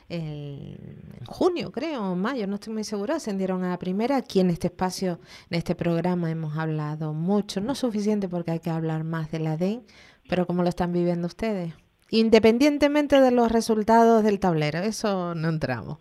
en 0.09 1.25
junio, 1.27 1.71
creo, 1.71 2.15
en 2.15 2.19
mayo, 2.19 2.47
no 2.47 2.55
estoy 2.55 2.73
muy 2.73 2.85
segura, 2.85 3.17
ascendieron 3.17 3.65
a 3.65 3.79
primera. 3.79 4.17
Aquí 4.17 4.41
en 4.41 4.49
este 4.51 4.69
espacio, 4.69 5.21
en 5.51 5.59
este 5.59 5.75
programa, 5.75 6.31
hemos 6.31 6.57
hablado 6.57 7.13
mucho, 7.13 7.61
no 7.61 7.75
suficiente 7.75 8.29
porque 8.29 8.53
hay 8.53 8.61
que 8.61 8.71
hablar 8.71 9.05
más 9.05 9.31
de 9.31 9.41
la 9.41 9.57
DEIN, 9.57 9.85
pero 10.29 10.47
¿cómo 10.47 10.63
lo 10.63 10.71
están 10.71 10.93
viviendo 10.93 11.27
ustedes? 11.27 11.75
Independientemente 12.11 13.21
de 13.21 13.31
los 13.31 13.53
resultados 13.53 14.25
del 14.25 14.41
tablero, 14.41 14.79
eso 14.79 15.35
no 15.35 15.51
entramos. 15.51 15.99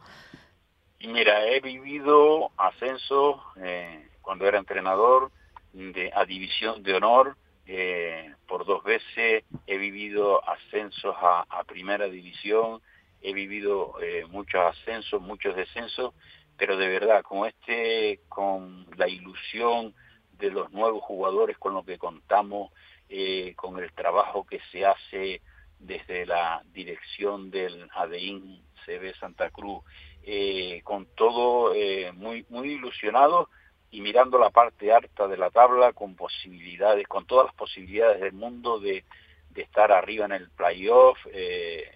Mira, 1.02 1.46
he 1.46 1.60
vivido 1.60 2.50
ascenso 2.56 3.42
eh, 3.58 4.08
cuando 4.22 4.48
era 4.48 4.58
entrenador 4.58 5.32
de, 5.78 6.12
a 6.14 6.26
división 6.26 6.84
de 6.84 6.96
honor. 6.96 7.38
Eh, 7.66 8.34
por 8.48 8.66
dos 8.66 8.84
veces 8.84 9.44
he 9.66 9.78
vivido 9.78 10.42
ascensos 10.48 11.16
a, 11.20 11.64
primera 11.68 12.08
división, 12.08 12.82
he 13.22 13.34
vivido 13.34 13.96
eh, 14.02 14.26
muchos 14.30 14.62
ascensos, 14.62 15.22
muchos 15.22 15.56
descensos, 15.56 16.14
pero 16.58 16.78
de 16.78 16.88
verdad, 16.88 17.22
con 17.24 17.46
este, 17.46 18.22
con 18.30 18.88
la 18.96 19.08
ilusión 19.08 19.94
de 20.40 20.50
los 20.50 20.72
nuevos 20.72 21.04
jugadores 21.04 21.58
con 21.58 21.74
los 21.74 21.86
que 21.86 21.98
contamos, 21.98 22.72
eh, 23.10 23.54
con 23.56 23.84
el 23.84 23.92
trabajo 23.94 24.46
que 24.46 24.60
se 24.72 24.86
hace 24.86 25.42
desde 25.78 26.26
la 26.26 26.64
dirección 26.74 27.52
del 27.52 27.90
ADEIN 27.94 28.64
CB 28.86 29.14
Santa 29.20 29.50
Cruz, 29.50 29.84
con 30.84 31.06
todo 31.16 31.74
muy, 32.14 32.46
muy 32.50 32.72
ilusionado 32.72 33.50
y 33.92 34.02
mirando 34.02 34.38
la 34.38 34.50
parte 34.50 34.92
alta 34.92 35.28
de 35.28 35.38
la 35.38 35.50
tabla 35.50 35.94
con 35.94 36.16
posibilidades, 36.16 37.08
con 37.08 37.26
todas 37.26 37.48
las 37.48 37.56
posibilidades 37.56 38.22
del 38.22 38.34
mundo 38.34 38.80
de, 38.80 39.04
estar 39.56 39.92
arriba 39.92 40.26
en 40.26 40.34
el 40.34 40.52
playoff, 40.52 41.18
eh, 41.34 41.90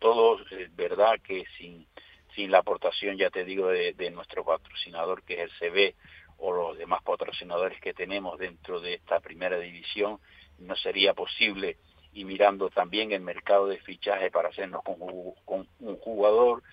todo 0.00 0.40
es 0.50 0.74
verdad 0.74 1.14
que 1.22 1.44
sin, 1.56 1.86
sin 2.34 2.50
la 2.50 2.58
aportación, 2.58 3.16
ya 3.16 3.30
te 3.30 3.44
digo, 3.44 3.68
de, 3.68 4.10
nuestro 4.10 4.44
patrocinador 4.44 5.22
que 5.22 5.42
es 5.42 5.52
el 5.60 5.70
CB 5.70 5.94
o 6.38 6.52
los 6.52 6.76
demás 6.76 7.00
patrocinadores 7.04 7.80
que 7.80 7.94
tenemos 7.94 8.36
dentro 8.36 8.80
de 8.80 8.94
esta 8.94 9.20
primera 9.20 9.60
división, 9.60 10.18
no 10.58 10.74
sería 10.74 11.14
posible. 11.14 11.76
Y 12.12 12.24
mirando 12.24 12.68
también 12.68 13.12
el 13.12 13.20
mercado 13.20 13.68
de 13.68 13.78
fichaje 13.78 14.30
para 14.32 14.48
hacernos 14.48 14.82
con 14.82 15.68
un 15.78 15.96
jugador 15.98 16.64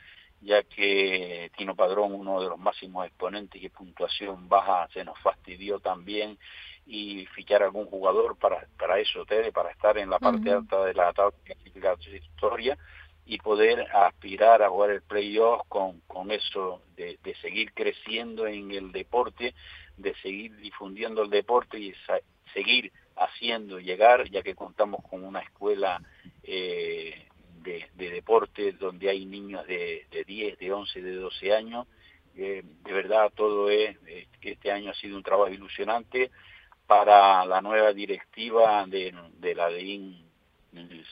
ya 0.41 0.63
que 0.63 1.51
Tino 1.57 1.75
Padrón, 1.75 2.13
uno 2.13 2.41
de 2.41 2.49
los 2.49 2.57
máximos 2.57 3.05
exponentes 3.05 3.61
y 3.61 3.69
puntuación 3.69 4.47
baja, 4.47 4.87
se 4.93 5.03
nos 5.03 5.19
fastidió 5.19 5.79
también 5.79 6.37
y 6.85 7.25
fichar 7.27 7.61
algún 7.63 7.85
jugador 7.85 8.37
para, 8.37 8.67
para 8.77 8.99
eso, 8.99 9.25
Tere, 9.25 9.51
para 9.51 9.71
estar 9.71 9.97
en 9.97 10.09
la 10.09 10.19
parte 10.19 10.51
alta 10.51 10.83
de 10.85 10.93
la 10.93 11.13
tabla 11.13 11.35
historia 12.11 12.77
y 13.25 13.37
poder 13.37 13.85
aspirar 13.93 14.63
a 14.63 14.69
jugar 14.69 14.89
el 14.89 15.03
playoff 15.03 15.61
con, 15.67 15.99
con 16.01 16.31
eso, 16.31 16.81
de, 16.95 17.19
de, 17.23 17.35
seguir 17.35 17.73
creciendo 17.73 18.47
en 18.47 18.71
el 18.71 18.91
deporte, 18.91 19.53
de 19.97 20.15
seguir 20.15 20.55
difundiendo 20.57 21.21
el 21.21 21.29
deporte 21.29 21.79
y 21.79 21.93
seguir 22.55 22.91
haciendo 23.15 23.79
llegar, 23.79 24.27
ya 24.31 24.41
que 24.41 24.55
contamos 24.55 25.03
con 25.07 25.23
una 25.23 25.41
escuela 25.41 26.01
eh, 26.41 27.28
de, 27.63 27.87
deporte 27.97 28.73
donde 28.73 29.09
hay 29.09 29.25
niños 29.25 29.65
de, 29.67 30.05
de 30.11 30.23
10, 30.23 30.57
de 30.57 30.71
11, 30.71 31.01
de 31.01 31.15
12 31.15 31.53
años. 31.53 31.87
Eh, 32.35 32.63
de 32.83 32.93
verdad, 32.93 33.31
todo 33.35 33.69
es, 33.69 33.97
que 34.39 34.51
este 34.51 34.71
año 34.71 34.91
ha 34.91 34.95
sido 34.95 35.17
un 35.17 35.23
trabajo 35.23 35.51
ilusionante 35.51 36.31
para 36.87 37.45
la 37.45 37.61
nueva 37.61 37.93
directiva 37.93 38.85
de, 38.87 39.13
de 39.37 39.55
la 39.55 39.69
DIN 39.69 40.25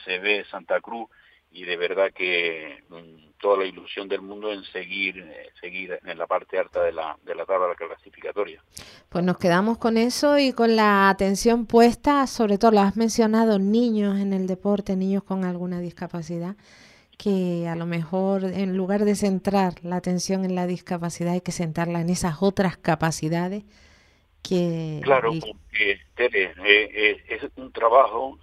CB 0.05 0.45
Santa 0.49 0.79
Cruz 0.81 1.09
y 1.51 1.63
de 1.65 1.77
verdad 1.77 2.11
que 2.13 2.83
mm, 2.89 3.27
toda 3.39 3.57
la 3.57 3.65
ilusión 3.65 4.07
del 4.07 4.21
mundo 4.21 4.51
en 4.51 4.63
seguir 4.65 5.17
eh, 5.19 5.51
seguir 5.61 5.99
en 6.03 6.17
la 6.17 6.27
parte 6.27 6.57
alta 6.57 6.83
de 6.83 6.91
la, 6.91 7.17
de 7.23 7.35
la 7.35 7.45
tabla 7.45 7.75
clasificatoria. 7.75 8.63
Pues 9.09 9.23
nos 9.23 9.37
quedamos 9.37 9.77
con 9.77 9.97
eso 9.97 10.37
y 10.37 10.53
con 10.53 10.75
la 10.75 11.09
atención 11.09 11.65
puesta, 11.65 12.27
sobre 12.27 12.57
todo 12.57 12.71
lo 12.71 12.81
has 12.81 12.97
mencionado, 12.97 13.59
niños 13.59 14.19
en 14.19 14.33
el 14.33 14.47
deporte, 14.47 14.95
niños 14.95 15.23
con 15.23 15.45
alguna 15.45 15.79
discapacidad, 15.79 16.55
que 17.17 17.67
a 17.67 17.75
lo 17.75 17.85
mejor 17.85 18.43
en 18.45 18.77
lugar 18.77 19.05
de 19.05 19.15
centrar 19.15 19.73
la 19.83 19.95
atención 19.95 20.45
en 20.45 20.55
la 20.55 20.67
discapacidad 20.67 21.33
hay 21.33 21.41
que 21.41 21.51
centrarla 21.51 22.01
en 22.01 22.09
esas 22.09 22.37
otras 22.41 22.77
capacidades 22.77 23.63
que... 24.43 25.01
Claro, 25.03 25.31
porque 25.31 25.99
Tere, 26.15 26.43
eh, 26.43 26.89
eh, 26.93 27.23
es 27.27 27.41
un 27.55 27.71
trabajo, 27.71 28.39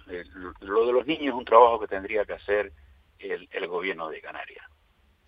lo 0.61 0.85
de 0.85 0.93
los 0.93 1.05
niños 1.07 1.33
es 1.33 1.33
un 1.33 1.45
trabajo 1.45 1.79
que 1.79 1.87
tendría 1.87 2.25
que 2.25 2.33
hacer 2.33 2.73
el, 3.31 3.67
gobierno 3.67 4.09
de 4.09 4.21
Canarias. 4.21 4.65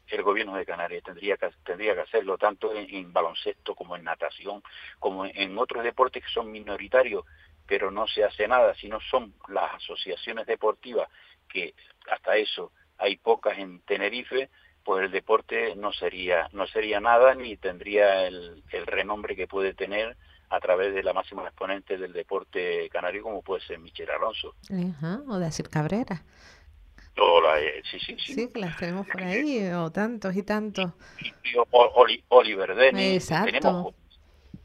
El 0.07 0.23
gobierno 0.23 0.55
de 0.55 0.65
Canarias 0.65 1.03
tendría 1.03 1.37
que, 1.37 1.49
tendría 1.65 1.93
que 1.93 2.01
hacerlo 2.01 2.37
tanto 2.37 2.73
en, 2.73 3.11
baloncesto 3.11 3.75
como 3.75 3.95
en 3.95 4.03
natación, 4.03 4.63
como 4.99 5.25
en, 5.25 5.57
otros 5.57 5.83
deportes 5.83 6.23
que 6.23 6.31
son 6.31 6.51
minoritarios, 6.51 7.25
pero 7.65 7.91
no 7.91 8.07
se 8.07 8.23
hace 8.23 8.47
nada, 8.47 8.73
sino 8.75 8.99
son 9.01 9.33
las 9.49 9.75
asociaciones 9.75 10.45
deportivas, 10.45 11.09
que 11.49 11.73
hasta 12.09 12.37
eso 12.37 12.71
hay 12.97 13.17
pocas 13.17 13.57
en 13.57 13.81
Tenerife, 13.81 14.49
pues 14.87 15.03
el 15.03 15.11
deporte 15.11 15.75
no 15.75 15.91
sería, 15.91 16.47
no 16.53 16.65
sería 16.65 17.01
nada 17.01 17.35
ni 17.35 17.57
tendría 17.57 18.25
el, 18.25 18.63
renombre 18.85 19.35
que 19.35 19.45
puede 19.45 19.73
tener 19.73 20.15
a 20.49 20.61
través 20.61 20.93
de 20.95 21.03
la 21.03 21.11
máxima 21.11 21.43
exponente 21.43 21.97
del 21.97 22.13
deporte 22.13 22.87
canario 22.89 23.21
como 23.23 23.41
puede 23.41 23.61
ser 23.65 23.79
Michel 23.79 24.09
Alonso. 24.09 24.55
o 25.27 25.39
de 25.39 25.45
Asir 25.45 25.69
Cabrera. 25.69 26.23
Eh, 27.59 27.81
sí, 27.89 27.99
sí, 27.99 28.15
sí. 28.19 28.33
Sí, 28.33 28.49
que 28.51 28.59
las 28.59 28.77
tenemos 28.77 29.07
por 29.07 29.21
ahí, 29.21 29.67
o 29.71 29.91
tantos 29.91 30.35
y 30.35 30.43
tantos. 30.43 30.91
Oliver 32.29 32.75
Dennis. 32.75 33.27
Tenemos, 33.27 33.95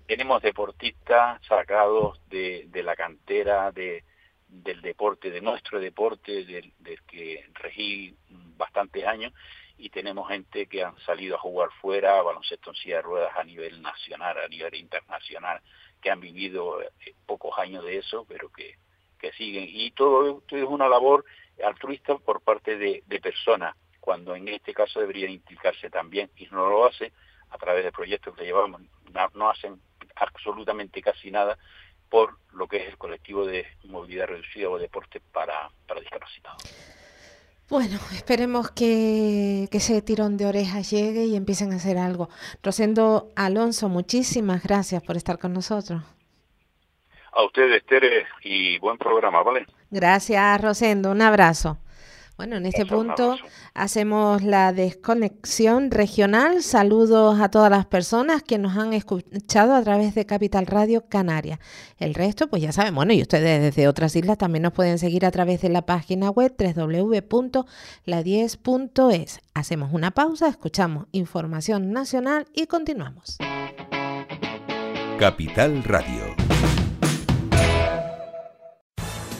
tenemos 0.06 0.42
deportistas 0.42 1.40
sacados 1.46 2.20
de, 2.28 2.66
de 2.68 2.82
la 2.82 2.94
cantera 2.94 3.72
de, 3.72 4.04
del 4.48 4.82
deporte, 4.82 5.30
de 5.30 5.40
nuestro 5.40 5.80
deporte, 5.80 6.44
del, 6.44 6.72
que 7.06 7.46
regí 7.54 8.14
bastantes 8.56 9.06
años, 9.06 9.32
y 9.78 9.88
tenemos 9.88 10.28
gente 10.28 10.66
que 10.66 10.84
han 10.84 10.98
salido 11.00 11.36
a 11.36 11.40
jugar 11.40 11.70
fuera, 11.80 12.20
baloncesto 12.22 12.70
en 12.70 12.76
silla 12.76 12.96
de 12.96 13.02
ruedas 13.02 13.32
a 13.36 13.44
nivel 13.44 13.80
nacional, 13.80 14.36
a 14.38 14.48
nivel 14.48 14.74
internacional, 14.74 15.60
que 16.00 16.10
han 16.10 16.20
vivido 16.20 16.82
eh, 16.82 16.90
pocos 17.26 17.58
años 17.58 17.84
de 17.84 17.98
eso, 17.98 18.24
pero 18.28 18.50
que, 18.50 18.76
que 19.18 19.32
siguen. 19.32 19.64
Y 19.68 19.92
todo 19.92 20.38
esto 20.38 20.56
es 20.56 20.64
una 20.64 20.88
labor 20.88 21.24
altruista 21.64 22.16
por 22.18 22.40
parte 22.40 22.76
de, 22.76 23.02
personas, 23.20 23.76
cuando 24.00 24.34
en 24.34 24.48
este 24.48 24.74
caso 24.74 25.00
debería 25.00 25.28
implicarse 25.28 25.90
también, 25.90 26.30
y 26.36 26.46
no 26.46 26.68
lo 26.68 26.86
hace 26.86 27.12
a 27.50 27.58
través 27.58 27.84
de 27.84 27.92
proyectos 27.92 28.34
que 28.36 28.44
llevamos, 28.44 28.82
no, 29.34 29.50
hacen 29.50 29.80
absolutamente 30.16 31.02
casi 31.02 31.30
nada 31.30 31.58
por 32.08 32.38
lo 32.52 32.66
que 32.66 32.78
es 32.78 32.88
el 32.88 32.98
colectivo 32.98 33.46
de 33.46 33.66
movilidad 33.84 34.26
reducida 34.26 34.68
o 34.68 34.78
deporte 34.78 35.20
para, 35.32 35.70
para 35.86 36.00
discapacitados. 36.00 36.62
Bueno, 37.68 37.98
esperemos 38.12 38.70
que, 38.70 39.66
que, 39.70 39.78
ese 39.78 40.02
tirón 40.02 40.36
de 40.36 40.44
orejas 40.44 40.90
llegue 40.90 41.24
y 41.24 41.36
empiecen 41.36 41.72
a 41.72 41.76
hacer 41.76 41.96
algo. 41.96 42.28
Rosendo 42.62 43.30
Alonso, 43.34 43.88
muchísimas 43.88 44.62
gracias 44.62 45.02
por 45.02 45.16
estar 45.16 45.38
con 45.38 45.54
nosotros. 45.54 46.02
A 47.32 47.42
ustedes, 47.44 47.82
Tere, 47.86 48.26
y 48.42 48.78
buen 48.78 48.98
programa, 48.98 49.42
¿vale? 49.42 49.64
Gracias, 49.92 50.60
Rosendo. 50.60 51.12
Un 51.12 51.22
abrazo. 51.22 51.78
Bueno, 52.38 52.56
en 52.56 52.64
este 52.64 52.86
punto 52.86 53.36
hacemos 53.74 54.40
la 54.42 54.72
desconexión 54.72 55.90
regional. 55.90 56.62
Saludos 56.62 57.38
a 57.40 57.50
todas 57.50 57.70
las 57.70 57.84
personas 57.84 58.42
que 58.42 58.56
nos 58.56 58.78
han 58.78 58.94
escuchado 58.94 59.74
a 59.74 59.82
través 59.82 60.14
de 60.14 60.24
Capital 60.24 60.64
Radio 60.66 61.04
Canaria. 61.08 61.60
El 61.98 62.14
resto, 62.14 62.48
pues 62.48 62.62
ya 62.62 62.72
saben, 62.72 62.94
bueno, 62.94 63.12
y 63.12 63.20
ustedes 63.20 63.60
desde 63.60 63.86
otras 63.86 64.16
islas 64.16 64.38
también 64.38 64.62
nos 64.62 64.72
pueden 64.72 64.98
seguir 64.98 65.26
a 65.26 65.30
través 65.30 65.60
de 65.60 65.68
la 65.68 65.82
página 65.82 66.30
web 66.30 66.54
www.la10.es. 66.58 69.40
Hacemos 69.52 69.92
una 69.92 70.10
pausa, 70.10 70.48
escuchamos 70.48 71.04
información 71.12 71.92
nacional 71.92 72.46
y 72.54 72.66
continuamos. 72.66 73.36
Capital 75.18 75.84
Radio. 75.84 76.34